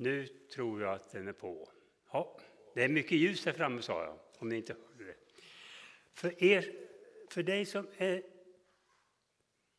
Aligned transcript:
Nu 0.00 0.26
tror 0.26 0.82
jag 0.82 0.94
att 0.94 1.12
den 1.12 1.28
är 1.28 1.32
på. 1.32 1.68
Ja, 2.12 2.40
det 2.74 2.84
är 2.84 2.88
mycket 2.88 3.18
ljus 3.18 3.46
här 3.46 3.52
framme 3.52 3.82
sa 3.82 4.04
jag, 4.04 4.18
om 4.38 4.48
ni 4.48 4.56
inte 4.56 4.72
hörde 4.72 5.04
det. 5.04 5.16
För, 6.14 6.44
er, 6.44 6.72
för 7.30 7.42
dig 7.42 7.64
som 7.64 7.86
är... 7.96 8.22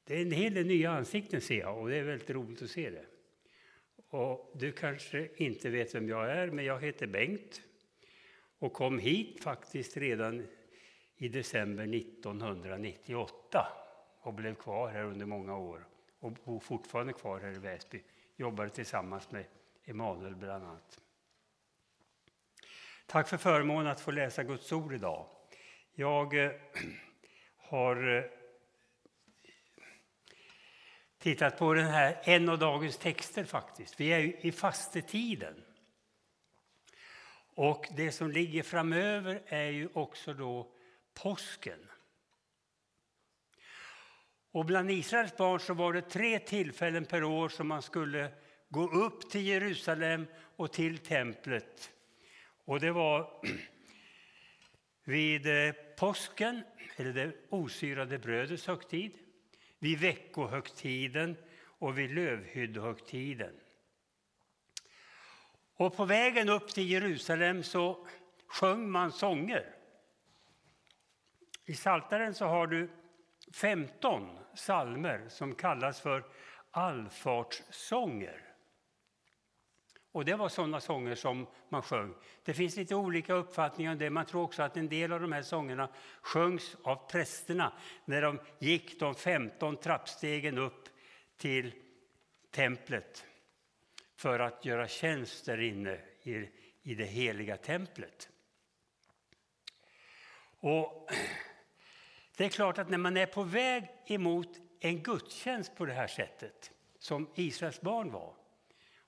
Det 0.04 0.16
är 0.16 0.22
en 0.22 0.32
hel 0.32 0.54
del 0.54 0.66
nya 0.66 0.92
ansikten 0.92 1.42
ser 1.42 1.60
jag 1.60 1.78
och 1.78 1.90
det 1.90 1.96
är 1.96 2.04
väldigt 2.04 2.30
roligt 2.30 2.62
att 2.62 2.70
se 2.70 2.90
det. 2.90 3.06
Och 4.10 4.52
du 4.56 4.72
kanske 4.72 5.30
inte 5.36 5.70
vet 5.70 5.96
vem 5.96 6.10
jag 6.10 6.32
är, 6.32 6.48
men 6.48 6.66
jag 6.66 6.80
heter 6.80 7.08
Bengt 7.08 7.62
och 8.60 8.74
kom 8.74 9.00
hit 9.00 9.44
faktiskt 9.44 9.98
redan 9.98 10.48
i 11.18 11.28
december 11.28 11.96
1998 11.96 13.68
och 14.22 14.34
blev 14.34 14.56
kvar 14.56 14.90
här 14.90 15.04
under 15.04 15.26
många 15.26 15.58
år 15.58 15.88
och 16.20 16.32
bor 16.32 16.60
fortfarande 16.60 17.14
kvar 17.14 17.40
här 17.40 17.52
i 17.52 17.60
Väsby. 17.60 18.04
Jobbar 18.36 18.68
tillsammans 18.68 19.32
med 19.32 19.46
Emanuel 19.90 20.36
bland 20.36 20.64
annat. 20.64 21.00
Tack 23.06 23.28
för 23.28 23.38
förmånen 23.38 23.88
att 23.88 24.02
få 24.02 24.12
läsa 24.12 24.44
Guds 24.44 24.72
ord 24.72 24.94
idag. 24.94 25.26
Jag 25.94 26.46
eh, 26.46 26.52
har 27.58 28.18
eh, 28.18 28.24
tittat 31.18 31.58
på 31.58 31.74
den 31.74 31.88
här, 31.88 32.22
en 32.24 32.50
av 32.50 32.60
dagens 32.60 32.98
texter 32.98 33.44
faktiskt. 33.44 34.00
Vi 34.00 34.14
är 34.14 34.20
ju 34.20 34.38
i 34.42 34.52
fastetiden. 34.52 35.64
Och 37.56 37.88
det 37.96 38.12
som 38.12 38.32
ligger 38.32 38.64
framöver 38.64 39.42
är 39.46 39.70
ju 39.70 39.90
också 39.94 40.34
då 40.34 40.72
påsken. 41.14 41.90
Och 44.52 44.66
bland 44.66 44.92
Israels 44.92 45.38
barn 45.38 45.60
så 45.60 45.74
var 45.74 45.94
det 45.94 46.02
tre 46.02 46.40
tillfällen 46.40 47.06
per 47.06 47.24
år 47.24 47.50
som 47.50 47.68
man 47.68 47.82
skulle 47.82 48.32
gå 48.70 48.90
upp 48.90 49.30
till 49.30 49.48
Jerusalem 49.48 50.28
och 50.56 50.72
till 50.72 50.98
templet. 50.98 51.92
Och 52.66 52.80
det 52.80 52.92
var 52.92 53.42
vid 55.04 55.48
eh, 55.48 55.74
påsken, 55.98 56.64
eller 56.96 57.14
det 57.14 57.34
osyrade 57.50 58.20
brödets 58.20 58.68
högtid, 58.68 59.12
vid 59.80 60.00
veckohögtiden 60.00 61.36
och 61.64 61.98
vid 61.98 62.12
lövhyddohögtiden. 62.12 63.54
Och 65.76 65.96
på 65.96 66.06
vägen 66.06 66.50
upp 66.50 66.68
till 66.68 66.90
Jerusalem 66.90 67.64
så 67.64 68.08
sjöng 68.48 68.90
man 68.90 69.12
sånger. 69.12 69.76
I 71.66 71.74
Saltaren 71.74 72.34
så 72.34 72.46
har 72.46 72.68
du 72.68 72.90
15 73.54 74.40
salmer 74.54 75.26
som 75.30 75.56
kallas 75.56 76.02
för 76.02 76.24
allfartssånger. 76.72 78.49
Och 80.20 80.26
det 80.26 80.36
var 80.36 80.50
sådana 80.50 80.82
sånger 80.82 81.16
som 81.16 81.48
man 81.70 81.82
sjöng. 81.82 82.14
Det 82.44 82.54
finns 82.54 82.76
lite 82.76 82.96
olika 82.96 83.34
uppfattningar 83.34 83.92
om 83.92 83.98
det. 83.98 84.10
Man 84.10 84.26
tror 84.26 84.44
också 84.44 84.64
att 84.64 84.78
en 84.78 84.90
del 84.90 85.14
av 85.14 85.22
de 85.22 85.32
här 85.32 85.42
sångerna 85.42 85.90
sjöngs 86.22 86.78
av 86.84 87.10
prästerna 87.10 87.74
när 88.06 88.22
de 88.22 88.40
gick 88.60 89.00
de 89.00 89.16
15 89.16 89.78
trappstegen 89.78 90.58
upp 90.58 90.90
till 91.38 91.74
templet 92.52 93.26
för 94.16 94.40
att 94.40 94.66
göra 94.66 94.88
tjänst 94.88 95.46
där 95.46 95.62
inne 95.62 96.00
i, 96.24 96.50
i 96.84 96.96
det 96.96 97.06
heliga 97.06 97.58
templet. 97.58 98.30
Och 100.60 101.10
det 102.38 102.46
är 102.46 102.50
klart 102.50 102.78
att 102.78 102.90
när 102.90 102.98
man 102.98 103.18
är 103.18 103.26
på 103.26 103.44
väg 103.44 103.84
emot 104.06 104.50
en 104.80 105.04
gudstjänst 105.04 105.76
på 105.76 105.86
det 105.86 105.94
här 105.94 106.08
sättet, 106.08 106.72
som 106.98 107.30
Israels 107.36 107.82
barn 107.82 108.12
var, 108.12 108.39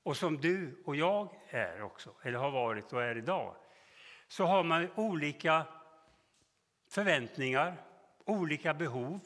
och 0.03 0.17
som 0.17 0.37
du 0.37 0.81
och 0.85 0.95
jag 0.95 1.29
är 1.49 1.81
också, 1.81 2.09
eller 2.21 2.39
har 2.39 2.51
varit 2.51 2.93
och 2.93 3.03
är 3.03 3.17
idag, 3.17 3.55
så 4.27 4.45
har 4.45 4.63
man 4.63 4.87
olika 4.95 5.65
förväntningar, 6.89 7.75
olika 8.25 8.73
behov. 8.73 9.19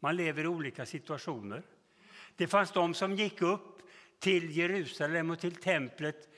Man 0.00 0.16
lever 0.16 0.44
i 0.44 0.46
olika 0.46 0.86
situationer. 0.86 1.62
Det 2.36 2.46
fanns 2.46 2.72
de 2.72 2.94
som 2.94 3.14
gick 3.14 3.42
upp 3.42 3.82
till 4.18 4.56
Jerusalem 4.56 5.30
och 5.30 5.40
till 5.40 5.56
templet 5.56 6.28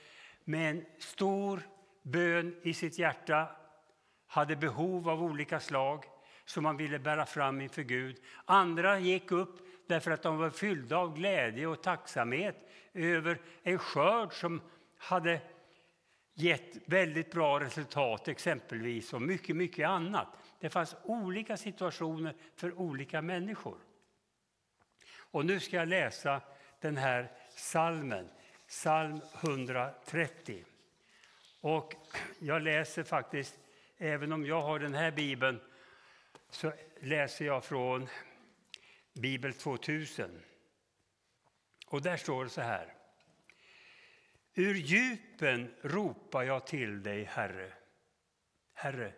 med 0.44 0.70
en 0.70 0.84
stor 0.98 1.62
bön 2.02 2.60
i 2.62 2.74
sitt 2.74 2.98
hjärta, 2.98 3.48
hade 4.26 4.56
behov 4.56 5.08
av 5.08 5.22
olika 5.22 5.60
slag 5.60 6.04
som 6.44 6.62
man 6.62 6.76
ville 6.76 6.98
bära 6.98 7.26
fram 7.26 7.60
inför 7.60 7.82
Gud. 7.82 8.16
Andra 8.44 8.98
gick 8.98 9.32
upp 9.32 9.58
därför 9.86 10.10
att 10.10 10.22
de 10.22 10.38
var 10.38 10.50
fyllda 10.50 10.96
av 10.96 11.16
glädje 11.16 11.66
och 11.66 11.82
tacksamhet 11.82 12.56
över 12.92 13.40
en 13.62 13.78
skörd 13.78 14.32
som 14.32 14.62
hade 14.98 15.40
gett 16.34 16.76
väldigt 16.86 17.30
bra 17.30 17.60
resultat 17.60 18.28
exempelvis 18.28 19.12
och 19.12 19.22
mycket, 19.22 19.56
mycket 19.56 19.88
annat. 19.88 20.28
Det 20.60 20.70
fanns 20.70 20.96
olika 21.02 21.56
situationer 21.56 22.34
för 22.56 22.78
olika 22.78 23.22
människor. 23.22 23.78
Och 25.16 25.46
nu 25.46 25.60
ska 25.60 25.76
jag 25.76 25.88
läsa 25.88 26.40
den 26.80 26.96
här 26.96 27.30
salmen, 27.56 28.28
psalm 28.68 29.20
130. 29.40 30.64
Och 31.60 31.94
jag 32.38 32.62
läser 32.62 33.02
faktiskt, 33.02 33.58
även 33.98 34.32
om 34.32 34.46
jag 34.46 34.60
har 34.60 34.78
den 34.78 34.94
här 34.94 35.10
bibeln, 35.10 35.60
så 36.50 36.72
läser 37.00 37.44
jag 37.44 37.64
från 37.64 38.08
Bibel 39.14 39.54
2000. 39.54 40.40
Och 41.86 42.02
där 42.02 42.16
står 42.16 42.44
det 42.44 42.50
så 42.50 42.60
här. 42.60 42.94
Ur 44.54 44.74
djupen 44.74 45.74
ropar 45.82 46.42
jag 46.42 46.66
till 46.66 47.02
dig, 47.02 47.24
Herre. 47.24 47.72
Herre, 48.72 49.12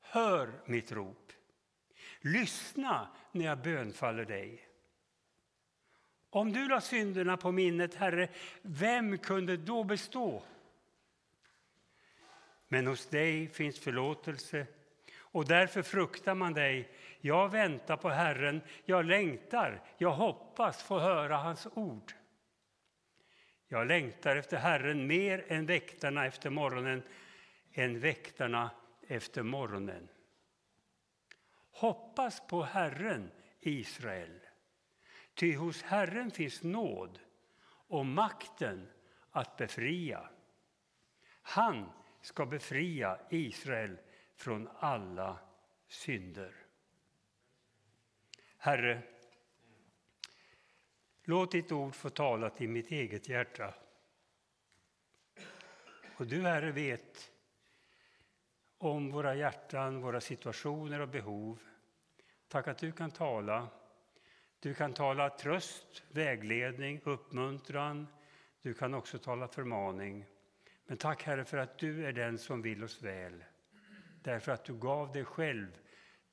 hör 0.00 0.52
mitt 0.64 0.92
rop. 0.92 1.32
Lyssna 2.20 3.08
när 3.32 3.44
jag 3.44 3.62
bönfaller 3.62 4.24
dig. 4.24 4.68
Om 6.30 6.52
du 6.52 6.68
la 6.68 6.80
synderna 6.80 7.36
på 7.36 7.52
minnet, 7.52 7.94
Herre, 7.94 8.28
vem 8.62 9.18
kunde 9.18 9.56
då 9.56 9.84
bestå? 9.84 10.42
Men 12.68 12.86
hos 12.86 13.06
dig 13.06 13.48
finns 13.48 13.78
förlåtelse 13.78 14.66
och 15.14 15.46
därför 15.46 15.82
fruktar 15.82 16.34
man 16.34 16.52
dig. 16.52 16.88
Jag 17.26 17.48
väntar 17.48 17.96
på 17.96 18.08
Herren, 18.08 18.60
jag 18.84 19.04
längtar, 19.04 19.82
jag 19.98 20.12
hoppas 20.12 20.82
få 20.82 20.98
höra 20.98 21.36
hans 21.36 21.66
ord. 21.74 22.12
Jag 23.68 23.86
längtar 23.86 24.36
efter 24.36 24.56
Herren 24.56 25.06
mer 25.06 25.44
än 25.48 25.66
väktarna 25.66 26.26
efter 26.26 26.50
morgonen, 26.50 27.02
än 27.72 28.00
väktarna 28.00 28.70
efter 29.08 29.42
morgonen. 29.42 30.08
Hoppas 31.70 32.46
på 32.46 32.62
Herren, 32.62 33.30
Israel. 33.60 34.40
Ty 35.34 35.56
hos 35.56 35.82
Herren 35.82 36.30
finns 36.30 36.62
nåd 36.62 37.18
och 37.88 38.06
makten 38.06 38.88
att 39.30 39.56
befria. 39.56 40.28
Han 41.42 41.92
ska 42.20 42.46
befria 42.46 43.18
Israel 43.30 43.98
från 44.36 44.68
alla 44.78 45.38
synder. 45.88 46.65
Herre, 48.66 49.02
låt 51.24 51.52
ditt 51.52 51.72
ord 51.72 51.94
få 51.94 52.10
tala 52.10 52.50
till 52.50 52.68
mitt 52.68 52.90
eget 52.90 53.28
hjärta. 53.28 53.74
Och 56.16 56.26
du, 56.26 56.42
Herre, 56.42 56.72
vet 56.72 57.32
om 58.78 59.10
våra 59.10 59.34
hjärtan, 59.34 60.00
våra 60.00 60.20
situationer 60.20 61.00
och 61.00 61.08
behov. 61.08 61.58
Tack 62.48 62.68
att 62.68 62.78
du 62.78 62.92
kan 62.92 63.10
tala. 63.10 63.68
Du 64.60 64.74
kan 64.74 64.92
tala 64.92 65.30
tröst, 65.30 66.02
vägledning, 66.10 67.00
uppmuntran. 67.04 68.06
Du 68.62 68.74
kan 68.74 68.94
också 68.94 69.18
tala 69.18 69.48
förmaning. 69.48 70.24
Men 70.86 70.96
tack 70.96 71.22
Herre 71.22 71.44
för 71.44 71.56
att 71.56 71.78
du 71.78 72.06
är 72.06 72.12
den 72.12 72.38
som 72.38 72.62
vill 72.62 72.84
oss 72.84 73.02
väl 73.02 73.44
därför 74.26 74.52
att 74.52 74.64
du 74.64 74.74
gav 74.74 75.12
dig 75.12 75.24
själv 75.24 75.78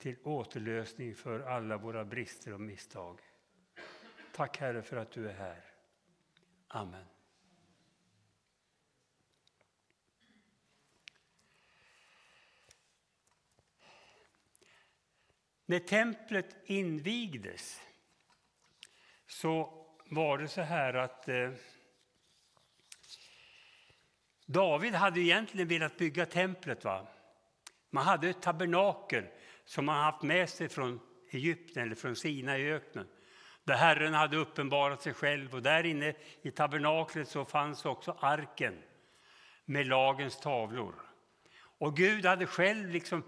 till 0.04 0.18
återlösning 0.24 1.16
för 1.16 1.40
alla 1.40 1.78
våra 1.78 2.06
brister 2.06 2.54
och 2.54 2.62
misstag. 2.62 3.20
Tack 4.34 4.58
Herre 4.58 4.82
för 4.82 4.98
att 4.98 5.12
du 5.12 5.30
är 5.30 5.34
här. 5.34 5.64
Amen. 6.68 7.06
När 15.66 15.80
templet 15.80 16.56
invigdes 16.66 17.82
så 19.28 19.86
var 20.06 20.38
det 20.38 20.48
så 20.48 20.62
här 20.62 20.94
att 20.94 21.28
eh, 21.28 21.52
David 24.46 24.94
hade 24.94 25.20
egentligen 25.20 25.68
velat 25.68 25.98
bygga 25.98 26.26
templet. 26.26 26.84
Va? 26.84 27.08
Man 27.90 28.04
hade 28.04 28.30
ett 28.30 28.42
tabernakel 28.42 29.26
som 29.66 29.86
man 29.86 30.04
haft 30.04 30.22
med 30.22 30.50
sig 30.50 30.70
från 30.70 31.00
Egypten 31.30 31.84
eller 31.84 31.96
från 31.96 32.16
Sina 32.16 32.58
i 32.58 32.72
öknen. 32.72 33.08
där 33.64 33.74
Herren 33.74 34.14
hade 34.14 34.38
uppenbarat 34.38 35.02
sig 35.02 35.14
själv. 35.14 35.54
Och 35.54 35.62
där 35.62 35.84
inne 35.84 36.14
i 36.42 36.52
tabernaklet 36.52 37.28
så 37.28 37.46
fanns 37.46 37.86
också 37.86 38.18
arken 38.20 38.78
med 39.66 39.88
lagens 39.88 40.40
tavlor. 40.40 40.96
Och 41.56 41.98
Gud 41.98 42.26
hade 42.26 42.46
själv 42.46 42.90
liksom 42.90 43.24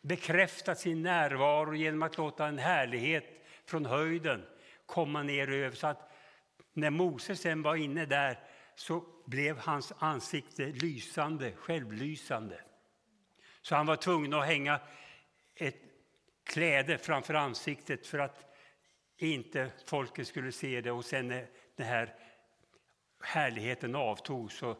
bekräftat 0.00 0.78
sin 0.78 1.02
närvaro 1.02 1.74
genom 1.74 2.02
att 2.02 2.16
låta 2.16 2.46
en 2.46 2.58
härlighet 2.58 3.46
från 3.66 3.86
höjden 3.86 4.46
komma 4.86 5.22
ner 5.22 5.50
över. 5.50 5.76
Så 5.76 5.86
att 5.86 6.12
när 6.72 6.90
Moses 6.90 7.40
sen 7.40 7.62
var 7.62 7.76
inne 7.76 8.06
där 8.06 8.38
så 8.74 9.04
blev 9.26 9.58
hans 9.58 9.92
ansikte 9.98 10.66
lysande, 10.66 11.52
självlysande. 11.52 12.60
Så 13.62 13.74
han 13.74 13.86
var 13.86 13.96
tvungen 13.96 14.34
att 14.34 14.46
hänga 14.46 14.80
ett 15.54 15.82
kläde 16.44 16.98
framför 16.98 17.34
ansiktet 17.34 18.06
för 18.06 18.18
att 18.18 18.54
inte 19.16 19.72
folket 19.86 20.28
skulle 20.28 20.52
se 20.52 20.80
det. 20.80 20.90
Och 20.90 21.04
sen 21.04 21.28
när 21.28 21.46
den 21.76 21.86
här 21.86 22.14
härligheten 23.20 23.94
avtog 23.94 24.52
så 24.52 24.76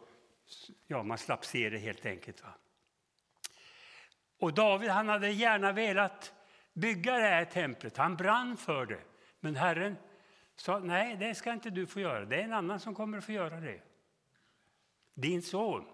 ja, 0.86 1.02
man 1.02 1.18
slapp 1.18 1.44
se 1.44 1.70
det 1.70 1.78
helt 1.78 2.06
enkelt. 2.06 2.42
Va? 2.42 2.54
Och 4.38 4.54
David 4.54 4.90
han 4.90 5.08
hade 5.08 5.30
gärna 5.30 5.72
velat 5.72 6.34
bygga 6.72 7.16
det 7.16 7.28
här 7.28 7.44
templet. 7.44 7.96
Han 7.96 8.16
brann 8.16 8.56
för 8.56 8.86
det. 8.86 9.00
Men 9.40 9.56
Herren 9.56 9.96
sa 10.56 10.78
nej, 10.78 11.16
det 11.16 11.34
ska 11.34 11.52
inte 11.52 11.70
du 11.70 11.86
få 11.86 12.00
göra. 12.00 12.24
Det 12.24 12.36
är 12.36 12.44
en 12.44 12.52
annan 12.52 12.80
som 12.80 12.94
kommer 12.94 13.18
att 13.18 13.24
få 13.24 13.32
göra 13.32 13.60
det. 13.60 13.80
Din 15.14 15.42
son. 15.42 15.84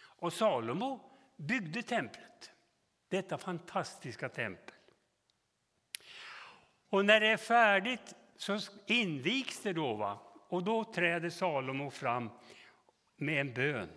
Och 0.00 0.32
Salomo 0.32 1.11
byggde 1.42 1.82
templet. 1.82 2.50
Detta 3.08 3.38
fantastiska 3.38 4.28
tempel. 4.28 4.74
Och 6.88 7.04
när 7.04 7.20
det 7.20 7.26
är 7.26 7.36
färdigt 7.36 8.14
så 8.36 8.58
invigs 8.86 9.62
det 9.62 9.72
då. 9.72 9.94
Va? 9.94 10.18
Och 10.48 10.64
då 10.64 10.84
träder 10.84 11.30
Salomo 11.30 11.90
fram 11.90 12.30
med 13.16 13.40
en 13.40 13.54
bön. 13.54 13.88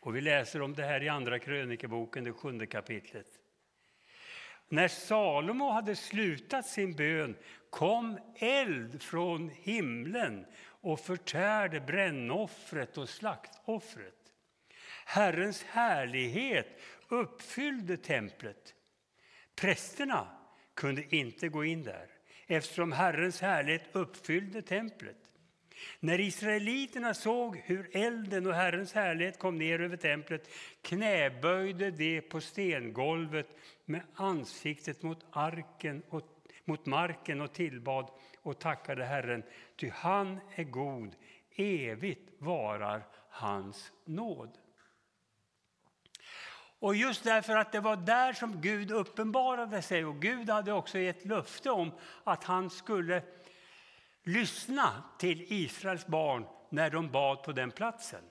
Och 0.00 0.16
vi 0.16 0.20
läser 0.20 0.62
om 0.62 0.74
det 0.74 0.84
här 0.84 1.02
i 1.02 1.08
Andra 1.08 1.38
krönikeboken, 1.38 2.24
det 2.24 2.32
sjunde 2.32 2.66
kapitlet. 2.66 3.26
När 4.68 4.88
Salomo 4.88 5.70
hade 5.70 5.96
slutat 5.96 6.66
sin 6.66 6.96
bön 6.96 7.36
kom 7.70 8.18
eld 8.34 9.02
från 9.02 9.48
himlen 9.48 10.46
och 10.60 11.00
förtärde 11.00 11.80
brännoffret 11.80 12.98
och 12.98 13.08
slaktoffret. 13.08 14.17
Herrens 15.10 15.62
härlighet 15.62 16.66
uppfyllde 17.08 17.96
templet. 17.96 18.74
Prästerna 19.54 20.28
kunde 20.74 21.16
inte 21.16 21.48
gå 21.48 21.64
in 21.64 21.82
där 21.82 22.06
eftersom 22.46 22.92
Herrens 22.92 23.40
härlighet 23.40 23.82
uppfyllde 23.92 24.62
templet. 24.62 25.16
När 26.00 26.20
israeliterna 26.20 27.14
såg 27.14 27.56
hur 27.56 27.96
elden 27.96 28.46
och 28.46 28.54
Herrens 28.54 28.92
härlighet 28.92 29.38
kom 29.38 29.58
ner 29.58 29.80
över 29.80 29.96
templet 29.96 30.50
knäböjde 30.82 31.90
de 31.90 32.20
på 32.20 32.40
stengolvet 32.40 33.48
med 33.84 34.02
ansiktet 34.14 35.02
mot, 35.02 35.26
arken 35.30 36.02
och, 36.08 36.22
mot 36.64 36.86
marken 36.86 37.40
och 37.40 37.52
tillbad 37.52 38.10
och 38.42 38.58
tackade 38.58 39.04
Herren, 39.04 39.42
ty 39.76 39.90
han 39.94 40.40
är 40.54 40.64
god, 40.64 41.16
evigt 41.56 42.30
varar 42.38 43.02
hans 43.28 43.92
nåd. 44.04 44.58
Och 46.80 46.96
just 46.96 47.24
därför 47.24 47.56
att 47.56 47.72
det 47.72 47.80
var 47.80 47.96
där 47.96 48.32
som 48.32 48.60
Gud 48.60 48.90
uppenbarade 48.90 49.82
sig 49.82 50.04
och 50.04 50.22
Gud 50.22 50.50
hade 50.50 50.72
också 50.72 50.98
gett 50.98 51.24
löfte 51.24 51.70
om 51.70 51.92
att 52.24 52.44
han 52.44 52.70
skulle 52.70 53.22
lyssna 54.22 55.02
till 55.18 55.46
Israels 55.52 56.06
barn 56.06 56.46
när 56.70 56.90
de 56.90 57.10
bad 57.10 57.42
på 57.42 57.52
den 57.52 57.70
platsen. 57.70 58.22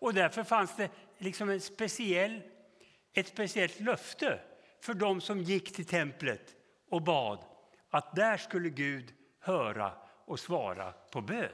Och 0.00 0.14
därför 0.14 0.44
fanns 0.44 0.76
det 0.76 0.90
liksom 1.18 1.50
en 1.50 1.60
speciell, 1.60 2.42
ett 3.12 3.28
speciellt 3.28 3.80
löfte 3.80 4.40
för 4.80 4.94
de 4.94 5.20
som 5.20 5.42
gick 5.42 5.74
till 5.74 5.86
templet 5.86 6.56
och 6.90 7.02
bad 7.02 7.44
att 7.90 8.16
där 8.16 8.36
skulle 8.36 8.68
Gud 8.68 9.14
höra 9.40 9.92
och 10.24 10.40
svara 10.40 10.92
på 10.92 11.20
bön. 11.20 11.48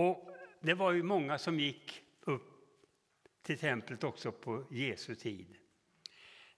Och 0.00 0.34
det 0.60 0.74
var 0.74 0.92
ju 0.92 1.02
många 1.02 1.38
som 1.38 1.60
gick 1.60 2.02
upp 2.20 2.42
till 3.42 3.58
templet 3.58 4.04
också 4.04 4.32
på 4.32 4.64
Jesu 4.70 5.14
tid. 5.14 5.56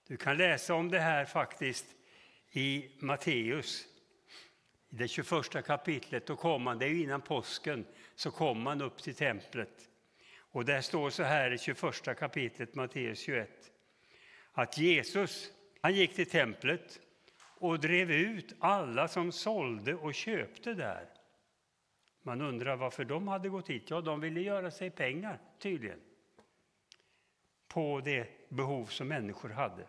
Du 0.07 0.17
kan 0.17 0.37
läsa 0.37 0.73
om 0.73 0.89
det 0.89 0.99
här 0.99 1.25
faktiskt 1.25 1.85
i 2.51 2.91
Matteus, 2.99 3.85
i 4.89 4.95
det 4.95 5.07
21 5.07 5.65
kapitlet. 5.65 6.27
Då 6.27 6.35
kom 6.35 6.63
man, 6.63 6.79
det 6.79 6.85
är 6.85 7.03
innan 7.03 7.21
påsken, 7.21 7.85
så 8.15 8.31
kom 8.31 8.61
man 8.61 8.81
upp 8.81 9.03
till 9.03 9.15
templet. 9.15 9.89
Och 10.37 10.65
där 10.65 10.81
står 10.81 11.09
så 11.09 11.23
här 11.23 11.51
i 11.51 11.57
21 11.57 12.17
kapitlet, 12.19 12.75
Matteus 12.75 13.19
21, 13.19 13.49
att 14.51 14.77
Jesus 14.77 15.51
han 15.81 15.93
gick 15.93 16.15
till 16.15 16.29
templet 16.29 16.99
och 17.39 17.79
drev 17.79 18.11
ut 18.11 18.55
alla 18.59 19.07
som 19.07 19.31
sålde 19.31 19.95
och 19.95 20.13
köpte 20.13 20.73
där. 20.73 21.12
Man 22.23 22.41
undrar 22.41 22.75
varför 22.75 23.05
de 23.05 23.27
hade 23.27 23.49
gått 23.49 23.69
hit. 23.69 23.89
Ja, 23.89 24.01
de 24.01 24.19
ville 24.19 24.41
göra 24.41 24.71
sig 24.71 24.89
pengar 24.89 25.39
tydligen 25.59 25.99
på 27.67 28.01
det 28.05 28.49
behov 28.49 28.85
som 28.85 29.07
människor 29.07 29.49
hade. 29.49 29.87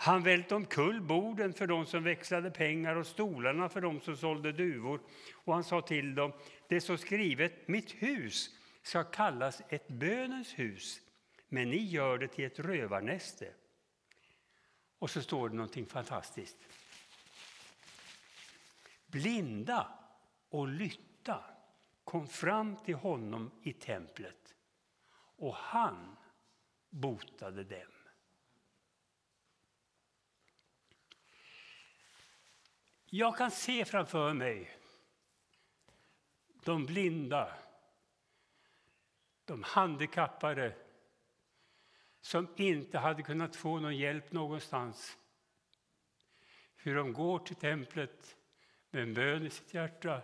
Han 0.00 0.22
välte 0.22 0.54
omkull 0.54 1.00
borden 1.00 1.52
för 1.52 1.66
de 1.66 1.86
som 1.86 2.04
växlade 2.04 2.50
pengar 2.50 2.96
och 2.96 3.06
stolarna 3.06 3.68
för 3.68 3.80
de 3.80 4.00
som 4.00 4.16
sålde 4.16 4.52
duvor. 4.52 5.00
Och 5.32 5.54
han 5.54 5.64
sa 5.64 5.80
till 5.80 6.14
dem, 6.14 6.32
det 6.68 6.80
står 6.80 6.96
skrivet, 6.96 7.68
mitt 7.68 7.90
hus 8.02 8.50
ska 8.82 9.04
kallas 9.04 9.62
ett 9.68 9.88
bönens 9.88 10.58
hus, 10.58 11.00
men 11.48 11.70
ni 11.70 11.84
gör 11.84 12.18
det 12.18 12.28
till 12.28 12.44
ett 12.44 12.58
rövarnäste. 12.58 13.52
Och 14.98 15.10
så 15.10 15.22
står 15.22 15.48
det 15.48 15.54
någonting 15.54 15.86
fantastiskt. 15.86 16.56
Blinda 19.06 19.97
och 20.48 20.68
lytta 20.68 21.44
kom 22.04 22.26
fram 22.26 22.76
till 22.76 22.94
honom 22.94 23.50
i 23.62 23.72
templet 23.72 24.54
och 25.36 25.54
han 25.54 26.16
botade 26.90 27.64
dem. 27.64 27.92
Jag 33.10 33.36
kan 33.36 33.50
se 33.50 33.84
framför 33.84 34.34
mig 34.34 34.78
de 36.64 36.86
blinda, 36.86 37.54
de 39.44 39.62
handikappade 39.62 40.76
som 42.20 42.48
inte 42.56 42.98
hade 42.98 43.22
kunnat 43.22 43.56
få 43.56 43.80
någon 43.80 43.96
hjälp 43.96 44.32
någonstans. 44.32 45.18
Hur 46.76 46.94
de 46.94 47.12
går 47.12 47.38
till 47.38 47.56
templet 47.56 48.36
med 48.90 49.02
en 49.02 49.14
bön 49.14 49.46
i 49.46 49.50
sitt 49.50 49.74
hjärta. 49.74 50.22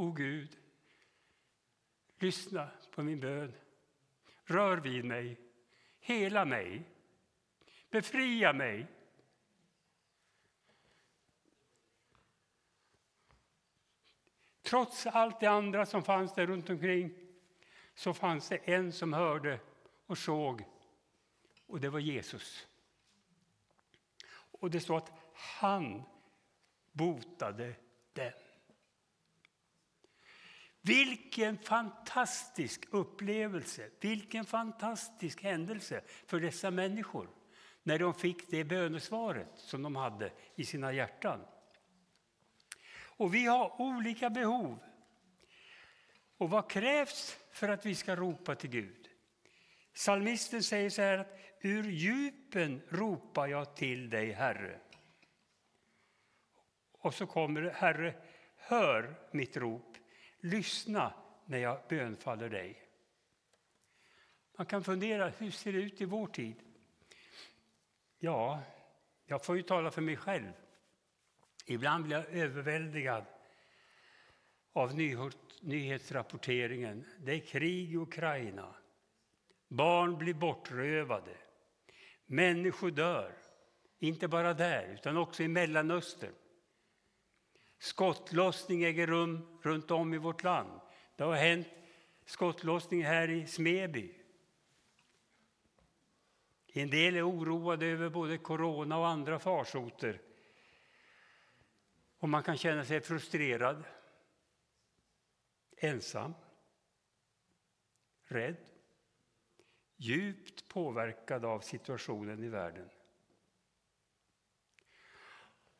O 0.00 0.12
Gud, 0.12 0.56
lyssna 2.18 2.70
på 2.90 3.02
min 3.02 3.20
bön. 3.20 3.52
Rör 4.44 4.76
vid 4.76 5.04
mig, 5.04 5.40
hela 6.00 6.44
mig, 6.44 6.82
befria 7.90 8.52
mig 8.52 8.86
Trots 14.62 15.06
allt 15.06 15.40
det 15.40 15.46
andra 15.46 15.86
som 15.86 16.02
fanns 16.02 16.34
där 16.34 16.46
runt 16.46 16.70
omkring 16.70 17.14
så 17.94 18.14
fanns 18.14 18.48
det 18.48 18.56
en 18.56 18.92
som 18.92 19.12
hörde 19.12 19.60
och 20.06 20.18
såg, 20.18 20.64
och 21.66 21.80
det 21.80 21.88
var 21.88 21.98
Jesus. 21.98 22.68
Och 24.32 24.70
det 24.70 24.80
står 24.80 24.96
att 24.96 25.12
han 25.34 26.02
botade 26.92 27.74
den. 28.12 28.32
Vilken 30.82 31.58
fantastisk 31.58 32.86
upplevelse, 32.90 33.90
vilken 34.00 34.44
fantastisk 34.44 35.42
händelse 35.42 36.02
för 36.26 36.40
dessa 36.40 36.70
människor 36.70 37.28
när 37.82 37.98
de 37.98 38.14
fick 38.14 38.50
det 38.50 38.64
bönesvaret 38.64 39.50
som 39.56 39.82
de 39.82 39.96
hade 39.96 40.32
i 40.54 40.64
sina 40.64 40.92
hjärtan. 40.92 41.40
Och 43.16 43.34
vi 43.34 43.46
har 43.46 43.80
olika 43.80 44.30
behov. 44.30 44.78
Och 46.38 46.50
vad 46.50 46.70
krävs 46.70 47.38
för 47.50 47.68
att 47.68 47.86
vi 47.86 47.94
ska 47.94 48.16
ropa 48.16 48.54
till 48.54 48.70
Gud? 48.70 49.08
Salmisten 49.94 50.62
säger 50.62 50.90
så 50.90 51.02
här 51.02 51.18
att 51.18 51.38
ur 51.60 51.84
djupen 51.90 52.82
ropar 52.88 53.46
jag 53.46 53.76
till 53.76 54.10
dig, 54.10 54.32
Herre. 54.32 54.80
Och 56.92 57.14
så 57.14 57.26
kommer 57.26 57.62
det, 57.62 57.72
Herre, 57.72 58.14
hör 58.56 59.14
mitt 59.32 59.56
rop, 59.56 59.89
lyssna 60.40 61.12
när 61.44 61.58
jag 61.58 61.78
bönfaller 61.88 62.48
dig. 62.48 62.82
Man 64.56 64.66
kan 64.66 64.84
fundera, 64.84 65.28
hur 65.28 65.50
ser 65.50 65.72
det 65.72 65.78
ut 65.78 66.00
i 66.00 66.04
vår 66.04 66.26
tid? 66.26 66.56
Ja, 68.18 68.62
jag 69.26 69.44
får 69.44 69.56
ju 69.56 69.62
tala 69.62 69.90
för 69.90 70.02
mig 70.02 70.16
själv. 70.16 70.52
Ibland 71.66 72.04
blir 72.04 72.16
jag 72.16 72.26
överväldigad 72.26 73.24
av 74.72 74.94
nyhetsrapporteringen. 75.60 77.04
Det 77.18 77.32
är 77.32 77.40
krig 77.40 77.92
i 77.92 77.96
Ukraina. 77.96 78.74
Barn 79.68 80.18
blir 80.18 80.34
bortrövade. 80.34 81.36
Människor 82.26 82.90
dör. 82.90 83.32
Inte 83.98 84.28
bara 84.28 84.54
där, 84.54 84.94
utan 84.94 85.16
också 85.16 85.42
i 85.42 85.48
Mellanöstern. 85.48 86.34
Skottlossning 87.80 88.82
äger 88.82 89.06
rum 89.06 89.58
runt 89.62 89.90
om 89.90 90.14
i 90.14 90.18
vårt 90.18 90.42
land. 90.42 90.80
Det 91.16 91.24
har 91.24 91.34
hänt 91.34 91.68
skottlossning 92.24 93.04
här 93.04 93.30
i 93.30 93.46
Smeby. 93.46 94.14
En 96.66 96.90
del 96.90 97.16
är 97.16 97.30
oroade 97.30 97.86
över 97.86 98.08
både 98.08 98.38
corona 98.38 98.98
och 98.98 99.08
andra 99.08 99.38
farsoter. 99.38 100.20
Och 102.18 102.28
man 102.28 102.42
kan 102.42 102.56
känna 102.56 102.84
sig 102.84 103.00
frustrerad, 103.00 103.84
ensam, 105.76 106.34
rädd, 108.22 108.56
djupt 109.96 110.68
påverkad 110.68 111.44
av 111.44 111.60
situationen 111.60 112.44
i 112.44 112.48
världen. 112.48 112.90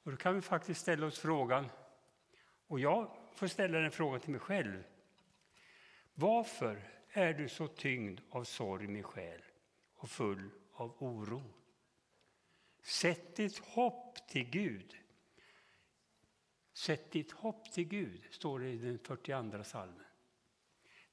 Och 0.02 0.10
då 0.10 0.16
kan 0.16 0.34
vi 0.34 0.40
faktiskt 0.40 0.80
ställa 0.80 1.06
oss 1.06 1.18
frågan, 1.18 1.70
och 2.70 2.80
jag 2.80 3.10
får 3.34 3.46
ställa 3.46 3.78
den 3.78 3.90
frågan 3.90 4.20
till 4.20 4.30
mig 4.30 4.40
själv. 4.40 4.84
Varför 6.14 6.82
är 7.08 7.34
du 7.34 7.48
så 7.48 7.68
tyngd 7.68 8.20
av 8.30 8.44
sorg, 8.44 8.86
min 8.86 9.02
själ, 9.02 9.42
och 9.94 10.10
full 10.10 10.50
av 10.72 11.02
oro? 11.02 11.42
Sätt 12.82 13.36
ditt 13.36 13.58
hopp 13.58 14.28
till 14.28 14.50
Gud. 14.50 14.96
Sätt 16.72 17.10
ditt 17.10 17.32
hopp 17.32 17.72
till 17.72 17.88
Gud, 17.88 18.24
står 18.30 18.58
det 18.58 18.68
i 18.68 18.76
den 18.76 18.98
42 18.98 19.64
salmen. 19.64 20.06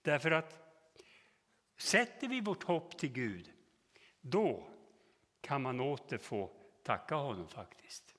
Därför 0.01 0.31
att 0.31 0.59
sätter 1.77 2.27
vi 2.27 2.41
vårt 2.41 2.63
hopp 2.63 2.97
till 2.97 3.11
Gud, 3.11 3.53
då 4.21 4.69
kan 5.41 5.61
man 5.61 5.79
åter 5.79 6.17
få 6.17 6.51
tacka 6.83 7.15
honom 7.15 7.47
faktiskt. 7.47 8.15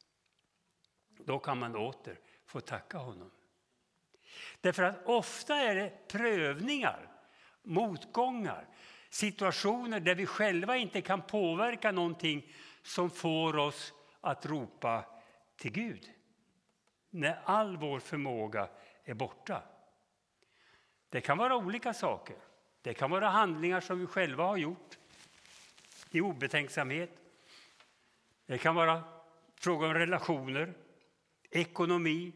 Då 1.09 1.39
kan 1.39 1.59
man 1.59 1.77
åter 1.77 2.21
få 2.49 2.61
tacka 2.61 2.99
honom. 2.99 3.31
Därför 4.61 4.83
att 4.83 5.07
ofta 5.07 5.55
är 5.57 5.75
det 5.75 6.09
prövningar, 6.09 7.09
motgångar, 7.63 8.69
situationer 9.11 10.01
där 10.01 10.15
vi 10.15 10.27
själva 10.27 10.77
inte 10.77 11.01
kan 11.01 11.23
påverka 11.23 11.93
någonting 11.93 12.55
som 12.83 13.11
får 13.11 13.57
oss 13.57 13.93
att 14.21 14.47
ropa 14.47 15.05
till 15.57 15.73
Gud. 15.73 16.11
När 17.11 17.41
all 17.45 17.77
vår 17.77 18.01
förmåga 18.01 18.69
är 19.05 19.15
borta. 19.15 19.63
Det 21.09 21.21
kan 21.21 21.39
vara 21.39 21.57
olika 21.57 21.95
saker. 21.95 22.37
Det 22.83 22.95
kan 22.95 23.11
vara 23.11 23.29
handlingar 23.29 23.81
som 23.81 24.01
vi 24.01 24.07
själva 24.07 24.45
har 24.45 24.57
gjort 24.57 24.99
i 26.11 26.21
obetänksamhet. 26.21 27.11
Det 28.47 28.59
kan 28.59 28.75
vara 28.75 29.03
fråga 29.55 29.87
om 29.87 29.95
relationer, 29.95 30.75
ekonomi 31.51 32.33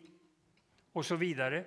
och 0.92 1.06
så 1.06 1.16
vidare. 1.16 1.64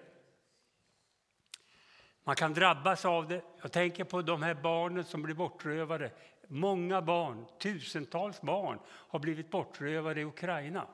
Man 2.24 2.36
kan 2.36 2.54
drabbas 2.54 3.06
av 3.06 3.28
det. 3.28 3.42
Jag 3.62 3.72
tänker 3.72 4.04
på 4.04 4.22
de 4.22 4.44
här 4.44 4.54
barnen 4.54 5.04
som 5.04 5.22
blir 5.22 5.36
bortrövade. 5.36 6.12
Många 6.48 7.02
barn, 7.02 7.46
tusentals 7.60 8.42
barn, 8.42 8.80
har 8.88 9.20
blivit 9.20 9.52
bortrövade 9.52 10.22
i 10.22 10.26
Ukraina. 10.26 10.88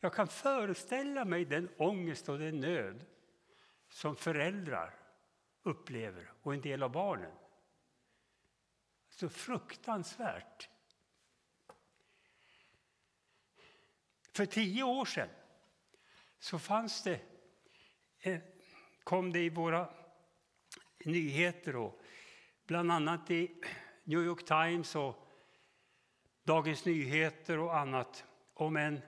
Jag 0.00 0.14
kan 0.14 0.28
föreställa 0.28 1.24
mig 1.24 1.44
den 1.44 1.68
ångest 1.76 2.28
och 2.28 2.38
den 2.38 2.60
nöd 2.60 3.04
som 3.88 4.16
föräldrar 4.16 4.94
upplever 5.62 6.32
och 6.42 6.54
en 6.54 6.60
del 6.60 6.82
av 6.82 6.90
barnen. 6.90 7.32
Så 9.16 9.28
fruktansvärt. 9.28 10.68
För 14.32 14.46
tio 14.46 14.82
år 14.82 15.04
sedan 15.04 15.28
så 16.38 16.58
fanns 16.58 17.02
det, 17.02 17.20
eh, 18.20 18.40
kom 19.04 19.32
det 19.32 19.40
i 19.40 19.48
våra 19.48 19.88
nyheter, 21.04 21.76
och 21.76 22.00
bland 22.66 22.92
annat 22.92 23.30
i 23.30 23.62
New 24.04 24.24
York 24.24 24.44
Times 24.44 24.96
och 24.96 25.28
Dagens 26.42 26.84
Nyheter 26.84 27.58
och 27.58 27.78
annat, 27.78 28.24
om 28.54 28.76
en 28.76 29.00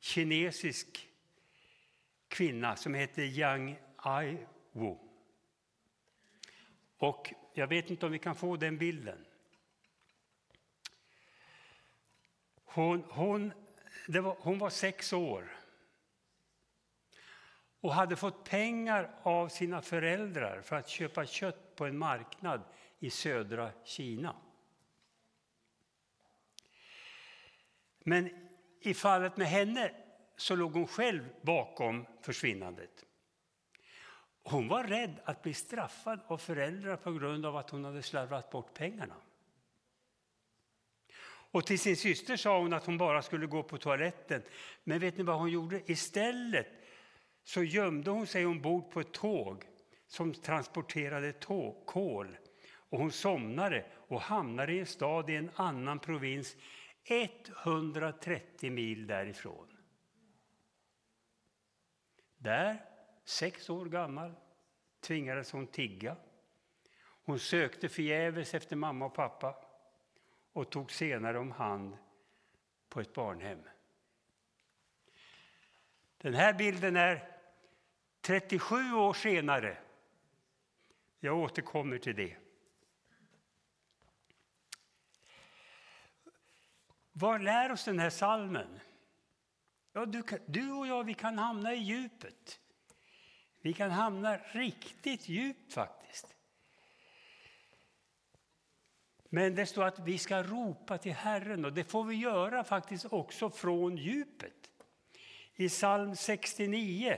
kinesisk 0.00 1.08
kvinna 2.28 2.76
som 2.76 2.94
hette 2.94 3.22
Yang 3.22 3.78
Ai-Wu. 3.96 4.96
Och 6.98 7.34
jag 7.54 7.66
vet 7.66 7.90
inte 7.90 8.06
om 8.06 8.12
vi 8.12 8.18
kan 8.18 8.36
få 8.36 8.56
den 8.56 8.78
bilden. 8.78 9.26
Hon, 12.76 13.04
hon 13.08 13.52
var, 14.08 14.36
hon 14.40 14.58
var 14.58 14.70
sex 14.70 15.12
år 15.12 15.56
och 17.80 17.94
hade 17.94 18.16
fått 18.16 18.44
pengar 18.44 19.10
av 19.22 19.48
sina 19.48 19.82
föräldrar 19.82 20.60
för 20.60 20.76
att 20.76 20.88
köpa 20.88 21.26
kött 21.26 21.76
på 21.76 21.86
en 21.86 21.98
marknad 21.98 22.62
i 22.98 23.10
södra 23.10 23.70
Kina. 23.84 24.36
Men 27.98 28.50
i 28.80 28.94
fallet 28.94 29.36
med 29.36 29.46
henne 29.46 29.90
så 30.36 30.56
låg 30.56 30.72
hon 30.72 30.86
själv 30.86 31.28
bakom 31.42 32.06
försvinnandet. 32.20 33.04
Hon 34.42 34.68
var 34.68 34.84
rädd 34.84 35.20
att 35.24 35.42
bli 35.42 35.54
straffad 35.54 36.20
av 36.26 36.38
föräldrar 36.38 36.96
på 36.96 37.12
grund 37.12 37.46
av 37.46 37.56
att 37.56 37.70
hon 37.70 37.84
hade 37.84 38.02
slarvat 38.02 38.50
bort 38.50 38.74
pengarna. 38.74 39.16
Och 41.56 41.66
till 41.66 41.78
sin 41.78 41.96
syster 41.96 42.36
sa 42.36 42.58
hon 42.58 42.72
att 42.72 42.86
hon 42.86 42.98
bara 42.98 43.22
skulle 43.22 43.46
gå 43.46 43.62
på 43.62 43.78
toaletten. 43.78 44.42
Men 44.84 44.98
vet 44.98 45.16
ni 45.16 45.24
vad 45.24 45.38
hon 45.38 45.50
gjorde? 45.50 45.90
Istället 45.90 46.66
så 47.44 47.62
gömde 47.62 48.10
hon 48.10 48.26
sig 48.26 48.46
ombord 48.46 48.90
på 48.90 49.00
ett 49.00 49.12
tåg 49.12 49.64
som 50.06 50.34
transporterade 50.34 51.32
tåg, 51.32 51.86
kol. 51.86 52.36
Och 52.68 52.98
hon 52.98 53.12
somnade 53.12 53.84
och 54.08 54.20
hamnade 54.20 54.72
i 54.72 54.78
en 54.78 54.86
stad 54.86 55.30
i 55.30 55.36
en 55.36 55.50
annan 55.54 55.98
provins 55.98 56.56
130 57.04 58.70
mil 58.70 59.06
därifrån. 59.06 59.76
Där, 62.38 62.84
sex 63.24 63.70
år 63.70 63.86
gammal, 63.86 64.34
tvingades 65.00 65.52
hon 65.52 65.66
tigga. 65.66 66.16
Hon 67.24 67.38
sökte 67.38 67.88
förgäves 67.88 68.54
efter 68.54 68.76
mamma 68.76 69.06
och 69.06 69.14
pappa 69.14 69.65
och 70.56 70.70
tog 70.70 70.92
senare 70.92 71.38
om 71.38 71.50
hand 71.50 71.96
på 72.88 73.00
ett 73.00 73.12
barnhem. 73.12 73.62
Den 76.18 76.34
här 76.34 76.52
bilden 76.52 76.96
är 76.96 77.38
37 78.20 78.92
år 78.92 79.12
senare. 79.12 79.78
Jag 81.20 81.38
återkommer 81.38 81.98
till 81.98 82.16
det. 82.16 82.36
Vad 87.12 87.42
lär 87.42 87.72
oss 87.72 87.84
den 87.84 87.98
här 87.98 88.10
salmen? 88.10 88.80
Ja, 89.92 90.06
du, 90.06 90.22
du 90.46 90.72
och 90.72 90.86
jag 90.86 91.04
vi 91.04 91.14
kan 91.14 91.38
hamna 91.38 91.74
i 91.74 91.78
djupet. 91.78 92.60
Vi 93.60 93.72
kan 93.72 93.90
hamna 93.90 94.36
riktigt 94.36 95.28
djupt 95.28 95.72
faktiskt. 95.72 96.05
Men 99.28 99.54
det 99.54 99.66
står 99.66 99.84
att 99.84 99.98
vi 99.98 100.18
ska 100.18 100.42
ropa 100.42 100.98
till 100.98 101.12
Herren 101.12 101.64
och 101.64 101.72
det 101.72 101.84
får 101.84 102.04
vi 102.04 102.14
göra 102.14 102.64
faktiskt 102.64 103.06
också 103.10 103.50
från 103.50 103.96
djupet. 103.96 104.70
I 105.54 105.68
psalm 105.68 106.16
69 106.16 107.16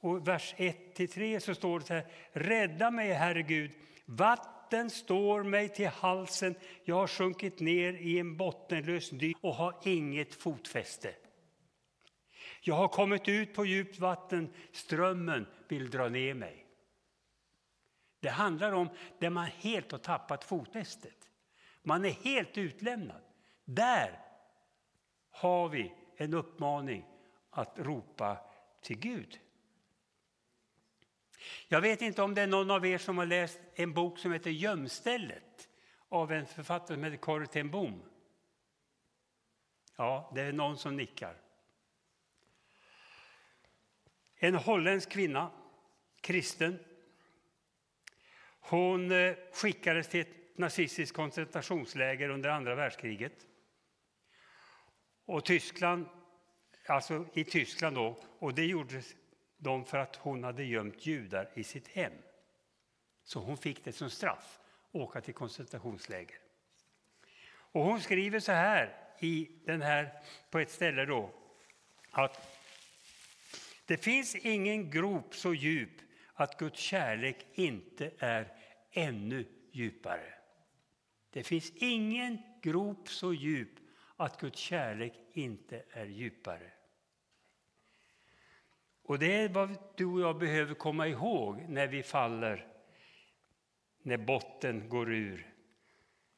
och 0.00 0.28
vers 0.28 0.54
1-3 0.56 1.40
så 1.40 1.54
står 1.54 1.78
det 1.78 1.86
så 1.86 1.94
här. 1.94 2.06
Rädda 2.32 2.90
mig, 2.90 3.12
Herre 3.12 3.42
Gud. 3.42 3.70
Vatten 4.04 4.90
står 4.90 5.42
mig 5.42 5.68
till 5.68 5.88
halsen. 5.88 6.54
Jag 6.84 6.96
har 6.96 7.06
sjunkit 7.06 7.60
ner 7.60 7.92
i 7.92 8.18
en 8.18 8.36
bottenlös 8.36 9.10
dy 9.10 9.34
och 9.40 9.54
har 9.54 9.74
inget 9.82 10.34
fotfäste. 10.34 11.14
Jag 12.60 12.74
har 12.74 12.88
kommit 12.88 13.28
ut 13.28 13.54
på 13.54 13.66
djupt 13.66 13.98
vatten. 13.98 14.52
Strömmen 14.72 15.46
vill 15.68 15.90
dra 15.90 16.08
ner 16.08 16.34
mig. 16.34 16.66
Det 18.20 18.30
handlar 18.30 18.72
om 18.72 18.88
där 19.18 19.30
man 19.30 19.46
helt 19.46 19.92
har 19.92 19.98
tappat 19.98 20.44
fotfästet. 20.44 21.21
Man 21.82 22.04
är 22.04 22.10
helt 22.10 22.58
utlämnad. 22.58 23.22
Där 23.64 24.20
har 25.30 25.68
vi 25.68 25.94
en 26.16 26.34
uppmaning 26.34 27.04
att 27.50 27.78
ropa 27.78 28.38
till 28.82 28.98
Gud. 28.98 29.40
Jag 31.68 31.80
vet 31.80 32.02
inte 32.02 32.22
om 32.22 32.34
det 32.34 32.42
är 32.42 32.46
någon 32.46 32.70
av 32.70 32.86
er 32.86 32.98
som 32.98 33.18
har 33.18 33.26
läst 33.26 33.60
en 33.74 33.92
bok 33.92 34.18
som 34.18 34.32
heter 34.32 34.50
Gömstället 34.50 35.68
av 36.08 36.32
en 36.32 36.46
författare 36.46 36.96
som 36.96 37.04
heter 37.04 37.16
Corrie 37.16 37.46
ten 37.46 37.70
Boom. 37.70 38.02
Ja, 39.96 40.32
det 40.34 40.42
är 40.42 40.52
någon 40.52 40.78
som 40.78 40.96
nickar. 40.96 41.36
En 44.34 44.54
holländsk 44.54 45.10
kvinna, 45.10 45.50
kristen. 46.20 46.78
Hon 48.60 49.12
eh, 49.12 49.34
skickades 49.52 50.08
till 50.08 50.20
ett 50.20 50.41
nazistiskt 50.54 51.16
koncentrationsläger 51.16 52.28
under 52.28 52.50
andra 52.50 52.74
världskriget. 52.74 53.46
Och 55.24 55.44
Tyskland, 55.44 56.06
alltså 56.86 57.26
i 57.34 57.44
Tyskland 57.44 57.96
då, 57.96 58.18
och 58.38 58.54
det 58.54 58.66
gjorde 58.66 59.02
de 59.58 59.84
för 59.84 59.98
att 59.98 60.16
hon 60.16 60.44
hade 60.44 60.64
gömt 60.64 61.06
judar 61.06 61.50
i 61.54 61.64
sitt 61.64 61.88
hem. 61.88 62.12
Så 63.24 63.40
hon 63.40 63.56
fick 63.56 63.84
det 63.84 63.92
som 63.92 64.10
straff, 64.10 64.60
åka 64.92 65.20
till 65.20 65.34
koncentrationsläger. 65.34 66.38
Och 67.44 67.84
hon 67.84 68.00
skriver 68.00 68.40
så 68.40 68.52
här 68.52 68.96
i 69.20 69.50
den 69.64 69.82
här, 69.82 70.22
på 70.50 70.58
ett 70.58 70.70
ställe 70.70 71.04
då, 71.04 71.30
att 72.10 72.58
det 73.86 73.96
finns 73.96 74.34
ingen 74.34 74.90
grop 74.90 75.34
så 75.34 75.54
djup 75.54 76.00
att 76.34 76.58
Guds 76.58 76.80
kärlek 76.80 77.46
inte 77.54 78.10
är 78.18 78.52
ännu 78.92 79.46
djupare. 79.72 80.34
Det 81.32 81.42
finns 81.42 81.72
ingen 81.76 82.38
grop 82.62 83.08
så 83.08 83.34
djup 83.34 83.70
att 84.16 84.40
Guds 84.40 84.58
kärlek 84.58 85.14
inte 85.32 85.84
är 85.90 86.06
djupare. 86.06 86.72
Och 89.02 89.18
det 89.18 89.36
är 89.36 89.48
vad 89.48 89.78
du 89.96 90.06
och 90.06 90.20
jag 90.20 90.38
behöver 90.38 90.74
komma 90.74 91.08
ihåg 91.08 91.68
när 91.68 91.86
vi 91.86 92.02
faller, 92.02 92.66
när 94.02 94.16
botten 94.16 94.88
går 94.88 95.12
ur. 95.12 95.54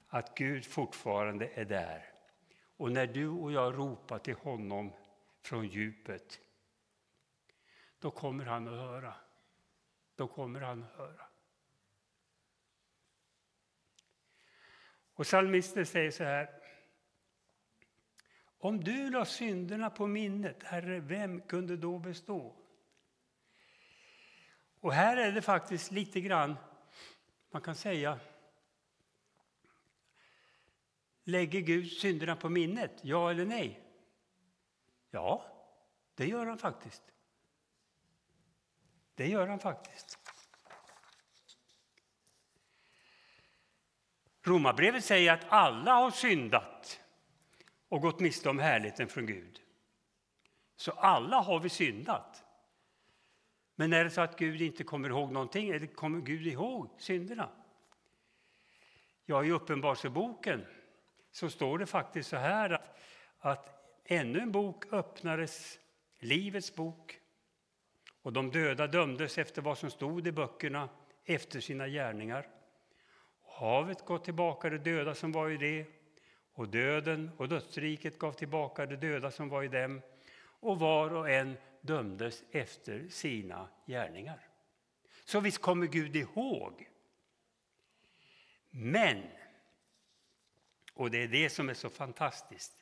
Att 0.08 0.34
Gud 0.34 0.66
fortfarande 0.66 1.50
är 1.54 1.64
där. 1.64 2.12
Och 2.76 2.92
när 2.92 3.06
du 3.06 3.28
och 3.28 3.52
jag 3.52 3.78
ropar 3.78 4.18
till 4.18 4.34
honom 4.34 4.92
från 5.42 5.66
djupet, 5.66 6.40
då 7.98 8.10
kommer 8.10 8.44
han 8.44 8.68
att 8.68 8.74
höra. 8.74 9.14
Då 10.16 10.28
kommer 10.28 10.60
han 10.60 10.82
att 10.82 10.96
höra. 10.96 11.26
Och 15.14 15.24
psalmisten 15.24 15.86
säger 15.86 16.10
så 16.10 16.24
här. 16.24 16.50
Om 18.58 18.84
du 18.84 19.10
la 19.10 19.24
synderna 19.24 19.90
på 19.90 20.06
minnet, 20.06 20.62
Herre, 20.62 21.00
vem 21.00 21.40
kunde 21.40 21.76
då 21.76 21.98
bestå? 21.98 22.56
Och 24.80 24.92
här 24.92 25.16
är 25.16 25.32
det 25.32 25.42
faktiskt 25.42 25.90
lite 25.90 26.20
grann, 26.20 26.56
man 27.50 27.62
kan 27.62 27.74
säga, 27.74 28.20
lägger 31.24 31.60
Gud 31.60 31.92
synderna 31.92 32.36
på 32.36 32.48
minnet? 32.48 32.92
Ja 33.02 33.30
eller 33.30 33.44
nej? 33.44 33.80
Ja, 35.10 35.44
det 36.14 36.26
gör 36.26 36.46
han 36.46 36.58
faktiskt. 36.58 37.02
Det 39.14 39.28
gör 39.28 39.46
han 39.46 39.58
faktiskt. 39.58 40.18
Romarbrevet 44.46 45.04
säger 45.04 45.32
att 45.32 45.46
alla 45.48 45.92
har 45.92 46.10
syndat 46.10 47.00
och 47.88 48.00
gått 48.00 48.20
miste 48.20 48.48
om 48.48 48.58
härligheten 48.58 49.08
från 49.08 49.26
Gud. 49.26 49.60
Så 50.76 50.92
alla 50.92 51.40
har 51.40 51.60
vi 51.60 51.68
syndat. 51.68 52.44
Men 53.74 53.92
är 53.92 54.04
det 54.04 54.10
så 54.10 54.20
att 54.20 54.38
Gud 54.38 54.62
inte 54.62 54.84
kommer 54.84 55.08
ihåg 55.08 55.32
någonting, 55.32 55.68
eller 55.68 55.86
kommer 55.86 56.20
Gud 56.20 56.46
ihåg 56.46 56.90
synderna? 56.98 57.48
Ja, 59.26 59.44
i 59.44 59.50
Uppenbarelseboken 59.50 60.66
så 61.30 61.50
står 61.50 61.78
det 61.78 61.86
faktiskt 61.86 62.28
så 62.28 62.36
här 62.36 62.70
att, 62.70 62.98
att 63.38 64.00
ännu 64.04 64.38
en 64.38 64.52
bok 64.52 64.92
öppnades, 64.92 65.78
Livets 66.18 66.74
bok. 66.74 67.20
Och 68.22 68.32
de 68.32 68.50
döda 68.50 68.86
dömdes 68.86 69.38
efter 69.38 69.62
vad 69.62 69.78
som 69.78 69.90
stod 69.90 70.26
i 70.26 70.32
böckerna, 70.32 70.88
efter 71.24 71.60
sina 71.60 71.88
gärningar. 71.88 72.53
Havet 73.54 74.04
gav 74.04 74.18
tillbaka 74.18 74.70
de 74.70 74.78
döda 74.78 75.14
som 75.14 75.32
var 75.32 75.50
i 75.50 75.56
det, 75.56 75.86
och 76.52 76.68
döden 76.68 77.30
och 77.36 77.48
dödsriket 77.48 78.18
gav 78.18 78.32
tillbaka 78.32 78.86
de 78.86 78.96
döda 78.96 79.30
som 79.30 79.48
var 79.48 79.62
i 79.62 79.68
dem, 79.68 80.02
och 80.60 80.78
var 80.78 81.14
och 81.14 81.30
en 81.30 81.56
dömdes 81.80 82.44
efter 82.50 83.08
sina 83.08 83.68
gärningar. 83.86 84.48
Så 85.24 85.40
visst 85.40 85.60
kommer 85.60 85.86
Gud 85.86 86.16
ihåg. 86.16 86.88
Men, 88.70 89.22
och 90.94 91.10
det 91.10 91.22
är 91.22 91.28
det 91.28 91.50
som 91.50 91.68
är 91.68 91.74
så 91.74 91.90
fantastiskt, 91.90 92.72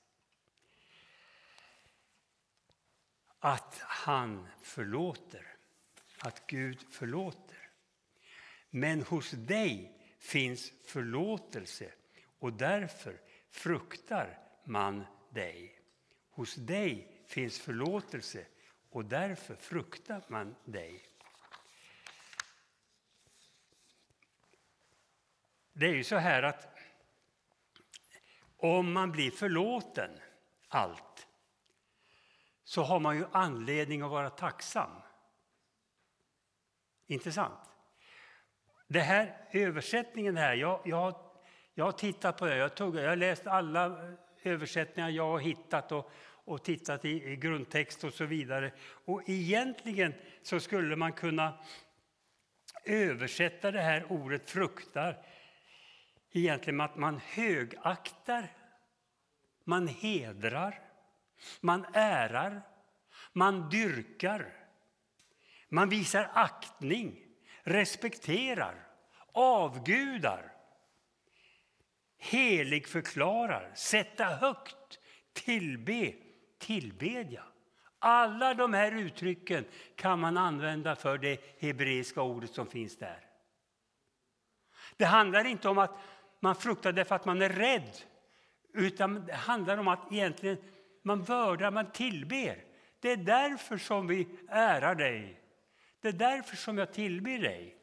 att 3.39 3.79
han 3.79 4.49
förlåter, 4.63 5.47
att 6.19 6.47
Gud 6.47 6.93
förlåter. 6.93 7.71
Men 8.71 9.03
hos 9.03 9.31
dig 9.31 10.02
finns 10.23 10.73
förlåtelse 10.85 11.93
och 12.39 12.53
därför 12.53 13.21
fruktar 13.51 14.39
man 14.65 15.05
dig. 15.31 15.81
Hos 16.31 16.55
dig 16.55 17.23
finns 17.27 17.61
förlåtelse 17.61 18.47
och 18.91 19.05
därför 19.05 19.55
fruktar 19.55 20.25
man 20.29 20.55
dig. 20.65 21.05
Det 25.73 25.87
är 25.87 25.95
ju 25.95 26.05
så 26.05 26.17
här 26.17 26.43
att 26.43 26.79
om 28.57 28.93
man 28.93 29.13
blir 29.13 29.31
förlåten 29.31 30.11
allt 30.69 31.27
så 32.65 32.83
har 32.83 33.01
man 33.01 33.17
ju 33.17 33.27
anledning 33.33 34.03
att 34.03 34.11
vara 34.11 34.31
tacksam. 34.31 34.91
Inte 37.07 37.33
sant? 37.33 37.72
Det 38.93 39.01
här 39.01 39.37
översättningen 39.51 40.37
här, 40.37 40.55
jag, 40.55 40.81
jag, 40.85 41.15
jag 41.75 41.85
har 41.85 41.93
tittat 41.93 42.37
på 42.37 42.47
det, 42.47 42.57
jag, 42.57 42.75
tog, 42.75 42.97
jag 42.97 43.09
har 43.09 43.17
läst 43.17 43.47
alla 43.47 43.87
eh, 43.87 44.15
översättningar 44.43 45.11
jag 45.11 45.31
har 45.31 45.39
hittat 45.39 45.93
och, 45.93 46.11
och 46.45 46.65
tittat 46.65 47.05
i, 47.05 47.33
i 47.33 47.37
grundtext 47.37 48.05
och 48.05 48.13
så 48.13 48.25
vidare. 48.25 48.73
Och 49.05 49.23
egentligen 49.27 50.15
så 50.43 50.61
skulle 50.61 50.97
man 50.97 51.13
kunna 51.13 51.59
översätta 52.85 53.71
det 53.71 53.81
här 53.81 54.13
ordet 54.13 54.51
fruktar 54.51 55.27
egentligen 56.33 56.77
med 56.77 56.87
att 56.87 56.97
man 56.97 57.21
högaktar, 57.27 58.53
man 59.65 59.89
hedrar, 59.89 60.81
man 61.61 61.87
ärar, 61.93 62.63
man 63.33 63.69
dyrkar, 63.69 64.53
man 65.69 65.89
visar 65.89 66.31
aktning, 66.35 67.32
respekterar, 67.63 68.87
avgudar, 69.33 70.53
heligförklarar, 72.19 73.73
sätta 73.75 74.25
högt, 74.25 74.99
tillbe, 75.33 76.15
tillbedja. 76.59 77.43
Alla 77.99 78.55
de 78.55 78.75
här 78.75 78.93
uttrycken 78.93 79.65
kan 79.97 80.21
man 80.21 80.37
använda 80.37 80.97
för 80.97 81.19
det 81.19 81.41
hebreiska 81.61 82.23
ordet 82.23 82.55
som 82.55 82.67
finns 82.67 82.97
där. 82.97 83.27
Det 84.97 85.05
handlar 85.05 85.45
inte 85.45 85.69
om 85.69 85.79
att 85.79 85.99
man 86.41 86.55
fruktar 86.55 86.93
därför 86.93 87.15
att 87.15 87.25
man 87.25 87.43
är 87.43 87.49
rädd, 87.49 87.99
utan 88.75 89.27
det 89.27 89.35
handlar 89.35 89.79
om 89.79 89.89
att 89.89 90.13
egentligen 90.13 90.57
man 91.03 91.23
vördar, 91.23 91.71
man 91.71 91.93
tillber. 91.93 92.65
Det 93.01 93.11
är 93.11 93.17
därför 93.17 93.79
som 93.79 94.07
vi 94.07 94.29
ärar 94.49 94.95
dig. 94.95 95.42
Det 96.03 96.09
är 96.09 96.13
därför 96.13 96.57
som 96.57 96.79
jag 96.79 96.93
tillber 96.93 97.39
dig. 97.39 97.77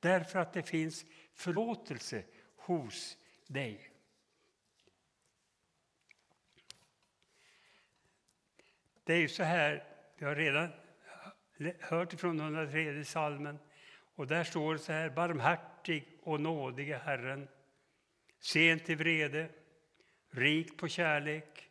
Därför 0.00 0.38
att 0.38 0.52
det 0.52 0.62
finns 0.62 1.06
förlåtelse 1.34 2.24
hos 2.56 3.18
dig. 3.46 3.90
Det 9.04 9.12
är 9.12 9.18
ju 9.18 9.28
så 9.28 9.42
här, 9.42 9.84
vi 10.16 10.24
har 10.24 10.34
redan 10.34 10.70
hört 11.80 12.20
från 12.20 12.40
103 12.40 13.04
salmen 13.04 13.58
och 14.14 14.26
där 14.26 14.44
står 14.44 14.72
det 14.72 14.78
så 14.78 14.92
här, 14.92 15.10
barmhärtig 15.10 16.18
och 16.22 16.40
nådige 16.40 16.98
Herren, 17.04 17.48
sent 18.40 18.84
till 18.84 18.96
vrede, 18.96 19.50
rik 20.30 20.78
på 20.78 20.88
kärlek. 20.88 21.70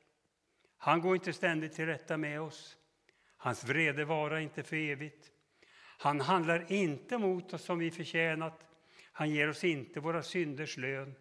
Han 0.78 1.02
går 1.02 1.16
inte 1.16 1.34
ständigt 1.34 1.74
till 1.74 1.86
rätta 1.86 2.18
med 2.18 2.42
oss. 2.42 2.77
Hans 3.48 3.64
vrede 3.64 4.06
varar 4.06 4.40
inte 4.40 4.64
för 4.64 4.76
evigt. 4.76 5.32
Han 5.98 6.22
handlar 6.22 6.72
inte 6.72 7.18
mot 7.18 7.54
oss 7.54 7.64
som 7.64 7.80
vi 7.80 7.92
förtjänat. 7.92 8.66
Han 9.12 9.30
ger 9.30 9.50
oss 9.50 9.64
inte 9.64 10.00
våra 10.00 10.24
synders 10.24 10.78
lön. 10.78 11.16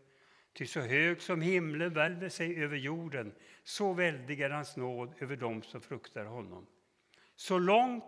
Ty 0.53 0.67
så 0.67 0.81
hög 0.81 1.23
som 1.23 1.41
himlen 1.41 1.95
välver 1.95 2.29
sig 2.29 2.63
över 2.63 2.77
jorden, 2.77 3.35
så 3.63 3.93
väldig 3.93 4.41
är 4.41 4.51
hans 4.51 4.77
nåd 4.77 5.15
över 5.19 5.37
dem 5.37 5.63
som 5.63 5.81
fruktar 5.81 6.25
honom. 6.25 6.67
Så 7.37 7.59
långt 7.59 8.05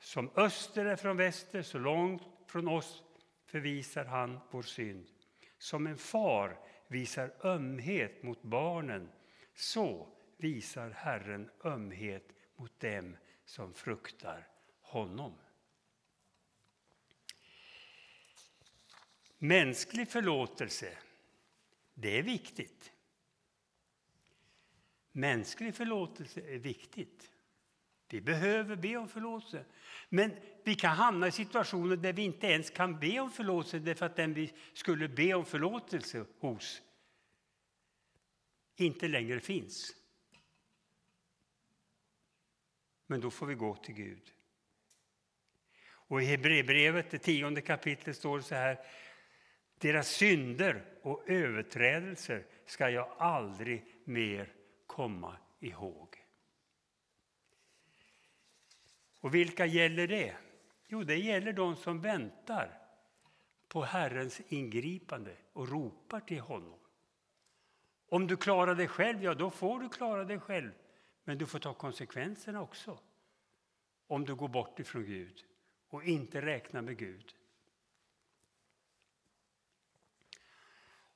Som 0.00 0.30
öster 0.36 0.84
är 0.84 0.96
från 0.96 1.16
väster, 1.16 1.62
så 1.62 1.78
långt 1.78 2.22
från 2.46 2.68
oss 2.68 3.02
förvisar 3.46 4.04
han 4.04 4.40
vår 4.50 4.62
synd. 4.62 5.06
Som 5.58 5.86
en 5.86 5.96
far 5.96 6.58
visar 6.88 7.34
ömhet 7.44 8.22
mot 8.22 8.42
barnen, 8.42 9.08
så 9.54 10.08
visar 10.36 10.90
Herren 10.90 11.50
ömhet 11.64 12.34
mot 12.58 12.80
dem 12.80 13.16
som 13.44 13.74
fruktar 13.74 14.48
honom. 14.80 15.34
Mänsklig 19.38 20.08
förlåtelse, 20.08 20.98
det 21.94 22.18
är 22.18 22.22
viktigt. 22.22 22.92
Mänsklig 25.12 25.74
förlåtelse 25.74 26.40
är 26.40 26.58
viktigt. 26.58 27.30
Vi 28.08 28.20
behöver 28.20 28.76
be 28.76 28.96
om 28.96 29.08
förlåtelse. 29.08 29.64
Men 30.08 30.32
vi 30.64 30.74
kan 30.74 30.96
hamna 30.96 31.28
i 31.28 31.32
situationer 31.32 31.96
där 31.96 32.12
vi 32.12 32.22
inte 32.22 32.46
ens 32.46 32.70
kan 32.70 32.98
be 32.98 33.20
om 33.20 33.30
förlåtelse 33.30 33.78
därför 33.78 34.06
att 34.06 34.16
den 34.16 34.34
vi 34.34 34.52
skulle 34.72 35.08
be 35.08 35.34
om 35.34 35.44
förlåtelse 35.44 36.24
hos 36.38 36.82
inte 38.76 39.08
längre 39.08 39.40
finns. 39.40 39.97
Men 43.10 43.20
då 43.20 43.30
får 43.30 43.46
vi 43.46 43.54
gå 43.54 43.74
till 43.74 43.94
Gud. 43.94 44.32
Och 45.88 46.22
i 46.22 46.24
Hebreerbrevet, 46.24 47.10
det 47.10 47.18
tionde 47.18 47.60
kapitlet, 47.60 48.16
står 48.16 48.36
det 48.36 48.42
så 48.42 48.54
här. 48.54 48.78
Deras 49.78 50.08
synder 50.08 50.84
och 51.02 51.28
överträdelser 51.28 52.46
ska 52.66 52.90
jag 52.90 53.08
aldrig 53.18 53.84
mer 54.04 54.52
komma 54.86 55.36
ihåg. 55.60 56.24
Och 59.20 59.34
vilka 59.34 59.66
gäller 59.66 60.06
det? 60.06 60.36
Jo, 60.86 61.02
det 61.02 61.16
gäller 61.16 61.52
de 61.52 61.76
som 61.76 62.00
väntar 62.00 62.78
på 63.68 63.82
Herrens 63.82 64.40
ingripande 64.48 65.36
och 65.52 65.68
ropar 65.68 66.20
till 66.20 66.40
honom. 66.40 66.78
Om 68.08 68.26
du 68.26 68.36
klarar 68.36 68.74
dig 68.74 68.88
själv, 68.88 69.24
ja 69.24 69.34
då 69.34 69.50
får 69.50 69.80
du 69.80 69.88
klara 69.88 70.24
dig 70.24 70.40
själv. 70.40 70.70
Men 71.28 71.38
du 71.38 71.46
får 71.46 71.58
ta 71.58 71.74
konsekvenserna 71.74 72.62
också. 72.62 72.98
Om 74.06 74.24
du 74.24 74.34
går 74.34 74.48
bort 74.48 74.80
ifrån 74.80 75.04
Gud 75.04 75.44
och 75.88 76.04
inte 76.04 76.42
räknar 76.42 76.82
med 76.82 76.98
Gud. 76.98 77.34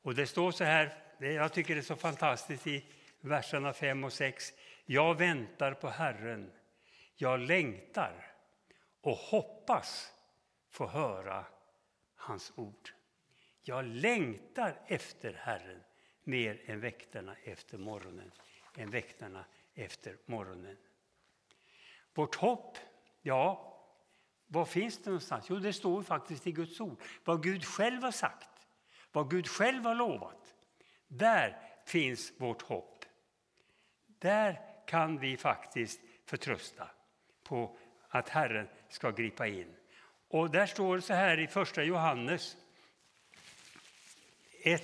Och 0.02 0.14
det 0.14 0.26
står 0.26 0.50
så 0.52 0.64
här, 0.64 1.02
jag 1.18 1.52
tycker 1.52 1.74
det 1.74 1.80
är 1.80 1.82
så 1.82 1.96
fantastiskt 1.96 2.66
i 2.66 2.84
verserna 3.20 3.72
5 3.72 4.04
och 4.04 4.12
6. 4.12 4.52
Jag 4.84 5.14
väntar 5.18 5.74
på 5.74 5.88
Herren, 5.88 6.52
jag 7.14 7.40
längtar 7.40 8.34
och 9.00 9.16
hoppas 9.16 10.12
få 10.68 10.86
höra 10.86 11.44
hans 12.14 12.52
ord. 12.56 12.90
Jag 13.62 13.84
längtar 13.84 14.80
efter 14.86 15.32
Herren 15.32 15.82
mer 16.24 16.62
än 16.64 16.80
väktarna 16.80 17.36
efter 17.44 17.78
morgonen. 17.78 18.32
Än 18.76 18.90
väktarna 18.90 19.44
efter 19.74 20.16
morgonen. 20.26 20.76
Vårt 22.14 22.34
hopp, 22.34 22.78
ja, 23.22 23.68
var 24.46 24.64
finns 24.64 24.98
det 24.98 25.06
någonstans? 25.06 25.46
Jo, 25.50 25.58
det 25.58 25.72
står 25.72 26.02
faktiskt 26.02 26.46
i 26.46 26.52
Guds 26.52 26.80
ord. 26.80 27.02
Vad 27.24 27.42
Gud 27.42 27.64
själv 27.64 28.02
har 28.02 28.10
sagt, 28.10 28.66
vad 29.12 29.30
Gud 29.30 29.48
själv 29.48 29.84
har 29.84 29.94
lovat. 29.94 30.54
Där 31.08 31.58
finns 31.86 32.32
vårt 32.38 32.62
hopp. 32.62 33.04
Där 34.06 34.60
kan 34.86 35.18
vi 35.18 35.36
faktiskt 35.36 36.00
förtrösta 36.26 36.90
på 37.42 37.76
att 38.08 38.28
Herren 38.28 38.68
ska 38.88 39.10
gripa 39.10 39.46
in. 39.46 39.76
Och 40.28 40.50
där 40.50 40.66
står 40.66 40.96
det 40.96 41.02
så 41.02 41.14
här 41.14 41.40
i 41.40 41.46
första 41.46 41.82
Johannes 41.82 42.56
1 44.62 44.82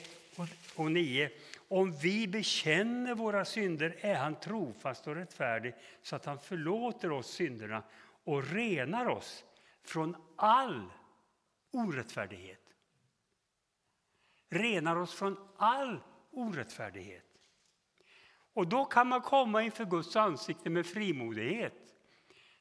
och 0.74 0.92
9. 0.92 1.30
Om 1.68 1.92
vi 1.92 2.28
bekänner 2.28 3.14
våra 3.14 3.44
synder 3.44 3.96
är 4.00 4.14
han 4.14 4.40
trofast 4.40 5.06
och 5.06 5.14
rättfärdig 5.14 5.74
så 6.02 6.16
att 6.16 6.24
han 6.24 6.38
förlåter 6.38 7.12
oss 7.12 7.30
synderna 7.30 7.82
och 8.24 8.44
renar 8.44 9.06
oss 9.06 9.44
från 9.82 10.16
all 10.36 10.90
orättfärdighet. 11.72 12.60
Renar 14.50 14.96
oss 14.96 15.14
från 15.14 15.36
all 15.56 16.00
orättfärdighet. 16.30 17.24
Och 18.52 18.66
då 18.66 18.84
kan 18.84 19.08
man 19.08 19.20
komma 19.20 19.62
inför 19.62 19.84
Guds 19.84 20.16
ansikte 20.16 20.70
med 20.70 20.86
frimodighet. 20.86 21.74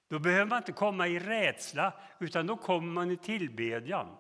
Då 0.07 0.19
behöver 0.19 0.45
man 0.45 0.57
inte 0.57 0.71
komma 0.71 1.07
i 1.07 1.19
rädsla, 1.19 1.93
utan 2.19 2.47
då 2.47 2.57
kommer 2.57 2.93
man 2.93 3.11
i 3.11 3.17
tillbedjan. 3.17 4.17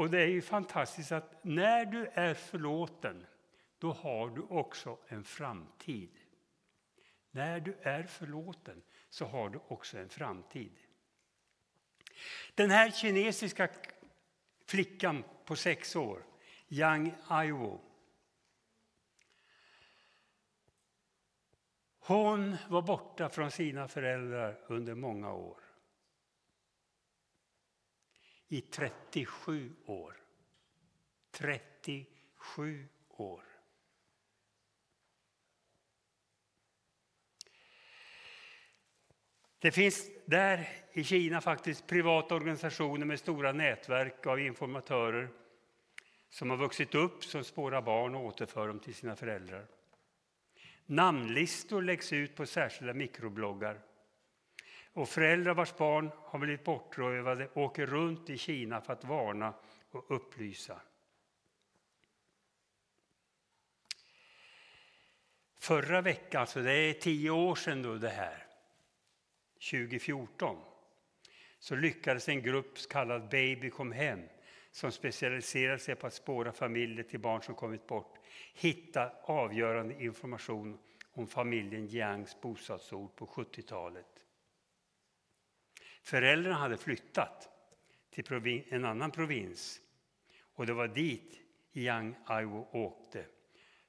Och 0.00 0.10
det 0.10 0.20
är 0.20 0.26
ju 0.26 0.42
fantastiskt 0.42 1.12
att 1.12 1.44
när 1.44 1.84
du 1.84 2.06
är 2.14 2.34
förlåten, 2.34 3.26
då 3.78 3.92
har 3.92 4.28
du 4.28 4.40
också 4.42 4.98
en 5.08 5.24
framtid. 5.24 6.18
När 7.30 7.60
du 7.60 7.76
är 7.82 8.02
förlåten 8.02 8.82
så 9.10 9.24
har 9.24 9.48
du 9.48 9.60
också 9.68 9.98
en 9.98 10.08
framtid. 10.08 10.78
Den 12.54 12.70
här 12.70 12.90
kinesiska 12.90 13.68
flickan 14.66 15.24
på 15.44 15.56
sex 15.56 15.96
år, 15.96 16.24
Yang 16.68 17.14
Aiwo. 17.26 17.80
Hon 21.98 22.56
var 22.68 22.82
borta 22.82 23.28
från 23.28 23.50
sina 23.50 23.88
föräldrar 23.88 24.60
under 24.66 24.94
många 24.94 25.32
år. 25.32 25.69
I 28.52 28.60
37 28.60 29.72
år. 29.86 30.16
37 31.30 32.88
år. 33.08 33.44
Det 39.58 39.72
finns 39.72 40.10
där 40.26 40.68
i 40.92 41.04
Kina 41.04 41.40
faktiskt 41.40 41.86
privata 41.86 42.34
organisationer 42.34 43.06
med 43.06 43.18
stora 43.18 43.52
nätverk 43.52 44.26
av 44.26 44.40
informatörer 44.40 45.28
som 46.28 46.50
har 46.50 46.56
vuxit 46.56 46.94
upp, 46.94 47.24
som 47.24 47.44
spårar 47.44 47.82
barn 47.82 48.14
och 48.14 48.24
återför 48.24 48.68
dem 48.68 48.78
till 48.78 48.94
sina 48.94 49.16
föräldrar. 49.16 49.66
Namnlistor 50.86 51.82
läggs 51.82 52.12
ut 52.12 52.36
på 52.36 52.46
särskilda 52.46 52.94
mikrobloggar. 52.94 53.80
Och 54.92 55.08
föräldrar 55.08 55.54
vars 55.54 55.76
barn 55.76 56.10
har 56.16 56.38
blivit 56.38 56.64
bortrövade 56.64 57.48
åker 57.54 57.86
runt 57.86 58.30
i 58.30 58.38
Kina 58.38 58.80
för 58.80 58.92
att 58.92 59.04
varna 59.04 59.54
och 59.90 60.16
upplysa. 60.16 60.80
Förra 65.58 66.00
veckan, 66.00 66.40
alltså 66.40 66.62
det 66.62 66.72
är 66.72 66.92
tio 66.92 67.30
år 67.30 67.54
sedan 67.54 67.82
då 67.82 67.94
det 67.94 68.08
här, 68.08 68.46
2014 69.70 70.56
så 71.58 71.74
lyckades 71.74 72.28
en 72.28 72.42
grupp 72.42 72.88
kallad 72.90 73.28
Baby 73.28 73.70
kom 73.70 73.92
hem 73.92 74.20
som 74.70 74.92
specialiserar 74.92 75.78
sig 75.78 75.94
på 75.94 76.06
att 76.06 76.14
spåra 76.14 76.52
familjer 76.52 77.04
till 77.04 77.20
barn 77.20 77.42
som 77.42 77.54
kommit 77.54 77.86
bort 77.86 78.18
hitta 78.54 79.12
avgörande 79.22 80.02
information 80.02 80.78
om 81.12 81.26
familjen 81.26 81.86
Jiangs 81.86 82.40
bostadsort 82.40 83.16
på 83.16 83.26
70-talet. 83.26 84.06
Föräldrarna 86.02 86.56
hade 86.56 86.76
flyttat 86.76 87.48
till 88.10 88.64
en 88.68 88.84
annan 88.84 89.10
provins 89.10 89.80
och 90.42 90.66
det 90.66 90.72
var 90.72 90.88
dit 90.88 91.40
Yang 91.72 92.14
Aiwo 92.24 92.68
åkte 92.72 93.26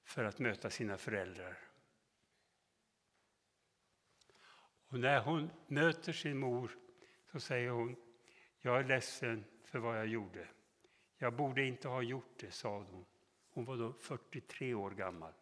för 0.04 0.24
att 0.24 0.40
möta 0.40 0.70
sina 0.70 0.98
föräldrar. 0.98 1.58
Och 4.88 5.00
när 5.00 5.20
hon 5.20 5.50
möter 5.68 6.14
sin 6.14 6.38
mor 6.38 6.72
så 7.32 7.40
säger 7.40 7.70
hon, 7.70 7.96
jag 8.60 8.80
är 8.80 8.84
ledsen 8.84 9.46
för 9.64 9.80
vad 9.80 9.98
jag 9.98 10.08
gjorde. 10.08 10.48
Jag 11.18 11.34
borde 11.34 11.66
inte 11.66 11.88
ha 11.88 12.02
gjort 12.02 12.40
det, 12.40 12.52
sa 12.52 12.78
hon. 12.78 13.06
Hon 13.50 13.66
var 13.66 13.78
då 13.78 13.94
43 13.94 14.74
år 14.74 14.92
gammal. 14.92 15.34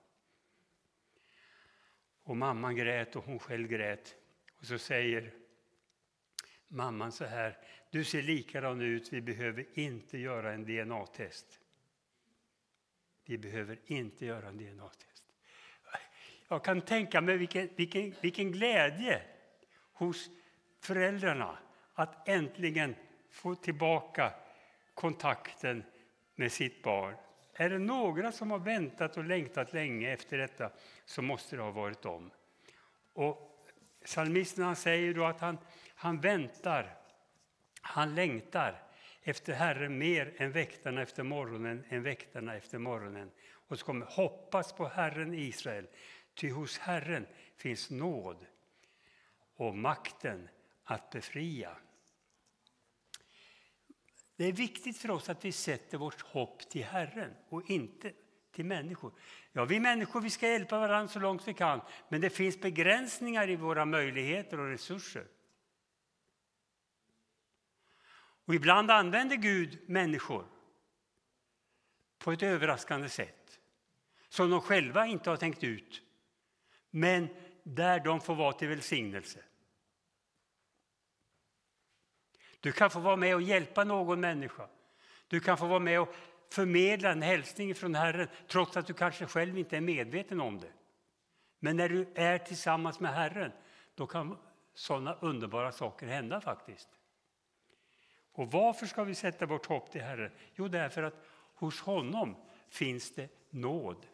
Och 2.24 2.38
mamman 2.38 2.76
grät 2.76 3.16
och 3.16 3.24
hon 3.24 3.40
själv 3.40 3.68
grät. 3.68 4.16
Och 4.60 4.66
så 4.66 4.78
säger 4.78 5.34
mamman 6.70 7.12
så 7.12 7.26
här, 7.26 7.58
du 7.90 8.04
ser 8.04 8.22
likadan 8.22 8.82
ut, 8.82 9.14
vi 9.14 9.22
behöver 9.22 9.66
inte 9.74 10.18
göra 10.18 10.54
en 10.54 10.66
DNA-test. 10.66 11.60
Vi 13.26 13.38
behöver 13.38 13.80
inte 13.86 14.26
göra 14.26 14.48
en 14.48 14.58
DNA-test. 14.58 15.24
Jag 16.48 16.64
kan 16.64 16.82
tänka 16.82 17.22
mig 17.22 17.38
vilken, 17.38 17.70
vilken, 17.76 18.16
vilken 18.22 18.52
glädje 18.52 19.22
hos 19.94 20.30
föräldrarna 20.80 21.58
att 21.94 22.28
äntligen 22.28 22.96
få 23.32 23.56
tillbaka 23.56 24.34
kontakten 24.94 25.84
med 26.36 26.52
sitt 26.52 26.84
barn 26.84 27.16
Är 27.54 27.70
det 27.70 27.80
några 27.80 28.32
som 28.32 28.52
har 28.52 28.60
väntat 28.60 29.18
och 29.18 29.24
längtat 29.24 29.74
länge 29.74 30.12
efter 30.14 30.38
detta 30.38 30.72
så 31.06 31.22
måste 31.22 31.56
det 31.56 31.62
ha 31.62 31.72
varit 31.72 32.02
dem. 32.02 32.32
Och 33.14 33.66
psalmisten 34.06 34.76
säger 34.76 35.14
då 35.14 35.26
att 35.26 35.42
han, 35.42 35.58
han 36.00 36.20
väntar, 36.20 36.98
han 37.82 38.16
längtar 38.16 38.84
efter 39.22 39.54
Herren 39.54 39.98
mer 39.98 40.34
än 40.38 40.52
väktarna 40.52 41.02
efter 41.02 41.24
morgonen, 41.24 41.84
än 41.90 42.04
väktarna 42.04 42.56
efter 42.56 42.78
morgonen. 42.78 43.32
Och 43.52 43.80
så 43.80 43.86
kommer 43.86 44.06
hoppas 44.06 44.74
på 44.74 44.88
Herren 44.88 45.34
Israel, 45.34 45.88
ty 46.34 46.52
hos 46.52 46.78
Herren 46.78 47.28
finns 47.56 47.90
nåd 47.90 48.46
och 49.56 49.76
makten 49.76 50.50
att 50.84 51.10
befria. 51.10 51.78
Det 54.36 54.46
är 54.46 54.54
viktigt 54.54 54.98
för 54.98 55.12
oss 55.12 55.30
att 55.30 55.46
vi 55.46 55.52
sätter 55.52 55.98
vårt 55.98 56.22
hopp 56.22 56.70
till 56.70 56.84
Herren 56.84 57.34
och 57.50 57.70
inte 57.70 58.12
till 58.52 58.66
människor. 58.66 59.14
Ja, 59.52 59.66
vi 59.66 59.80
människor 59.80 60.22
vi 60.22 60.30
ska 60.30 60.48
hjälpa 60.48 60.80
varandra 60.80 61.08
så 61.08 61.20
långt 61.20 61.48
vi 61.48 61.54
kan, 61.54 61.82
men 62.10 62.22
det 62.22 62.30
finns 62.30 62.62
begränsningar 62.62 63.50
i 63.50 63.56
våra 63.56 63.86
möjligheter 63.86 64.60
och 64.60 64.68
resurser. 64.68 65.26
Och 68.50 68.56
ibland 68.56 68.92
använder 68.92 69.36
Gud 69.36 69.80
människor 69.86 70.46
på 72.18 72.32
ett 72.32 72.44
överraskande 72.44 73.10
sätt 73.10 73.60
som 74.30 74.50
de 74.50 74.62
själva 74.62 75.06
inte 75.06 75.30
har 75.30 75.38
tänkt 75.38 75.64
ut, 75.64 76.02
men 76.90 77.28
där 77.64 78.00
de 78.00 78.22
får 78.22 78.36
vara 78.36 78.54
till 78.54 78.68
välsignelse. 78.68 79.40
Du 82.60 82.72
kan 82.72 82.90
få 82.90 83.00
vara 83.00 83.16
med 83.16 83.36
och 83.36 83.42
hjälpa 83.42 83.84
någon 83.84 84.20
människa. 84.20 84.68
Du 85.28 85.40
kan 85.40 85.58
få 85.58 85.68
vara 85.68 85.80
med 85.80 86.02
och 86.02 86.16
förmedla 86.50 87.12
en 87.12 87.22
hälsning 87.22 87.76
från 87.76 87.96
Herren 87.96 88.28
trots 88.48 88.78
att 88.78 88.88
du 88.88 88.94
kanske 88.94 89.26
själv 89.26 89.58
inte 89.58 89.78
är 89.78 89.82
medveten 89.82 90.42
om 90.42 90.60
det. 90.60 90.72
Men 91.60 91.78
när 91.78 91.90
du 91.90 92.12
är 92.16 92.38
tillsammans 92.38 93.00
med 93.00 93.14
Herren, 93.14 93.52
då 93.96 94.08
kan 94.08 94.38
sådana 94.74 95.14
underbara 95.14 95.72
saker 95.72 96.08
hända 96.08 96.42
faktiskt. 96.42 96.99
Och 98.40 98.52
varför 98.52 98.86
ska 98.86 99.04
vi 99.04 99.16
sätta 99.16 99.46
vårt 99.46 99.66
hopp 99.66 99.92
till 99.92 100.02
Herren? 100.02 100.32
Jo, 100.56 100.68
därför 100.68 101.04
att 101.04 101.26
hos 101.54 101.82
honom 101.82 102.36
finns 102.70 103.16
det 103.16 103.30
nåd. 103.50 104.08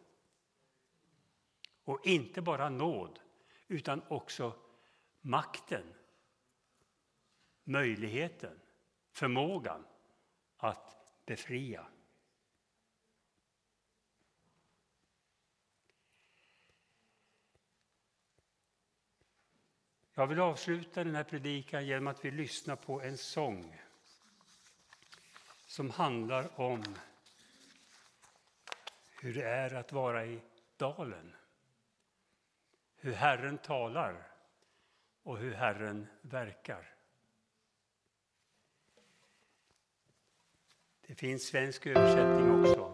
Och 1.84 2.06
inte 2.06 2.42
bara 2.42 2.68
nåd, 2.68 3.20
utan 3.68 4.02
också 4.08 4.52
makten 5.20 5.94
möjligheten, 7.64 8.60
förmågan 9.12 9.84
att 10.56 10.96
befria. 11.26 11.86
Jag 20.14 20.26
vill 20.26 20.40
avsluta 20.40 21.04
den 21.04 21.14
här 21.14 21.24
predikan 21.24 21.86
genom 21.86 22.06
att 22.06 22.24
vi 22.24 22.30
lyssnar 22.30 22.76
på 22.76 23.00
en 23.00 23.18
sång 23.18 23.85
som 25.76 25.90
handlar 25.90 26.60
om 26.60 26.82
hur 29.20 29.34
det 29.34 29.42
är 29.42 29.74
att 29.74 29.92
vara 29.92 30.26
i 30.26 30.40
dalen. 30.76 31.34
Hur 32.96 33.12
Herren 33.12 33.58
talar 33.58 34.28
och 35.22 35.38
hur 35.38 35.54
Herren 35.54 36.06
verkar. 36.20 36.94
Det 41.06 41.14
finns 41.14 41.46
svensk 41.46 41.86
översättning 41.86 42.60
också. 42.60 42.85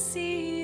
see 0.00 0.59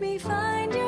me 0.00 0.16
find 0.16 0.79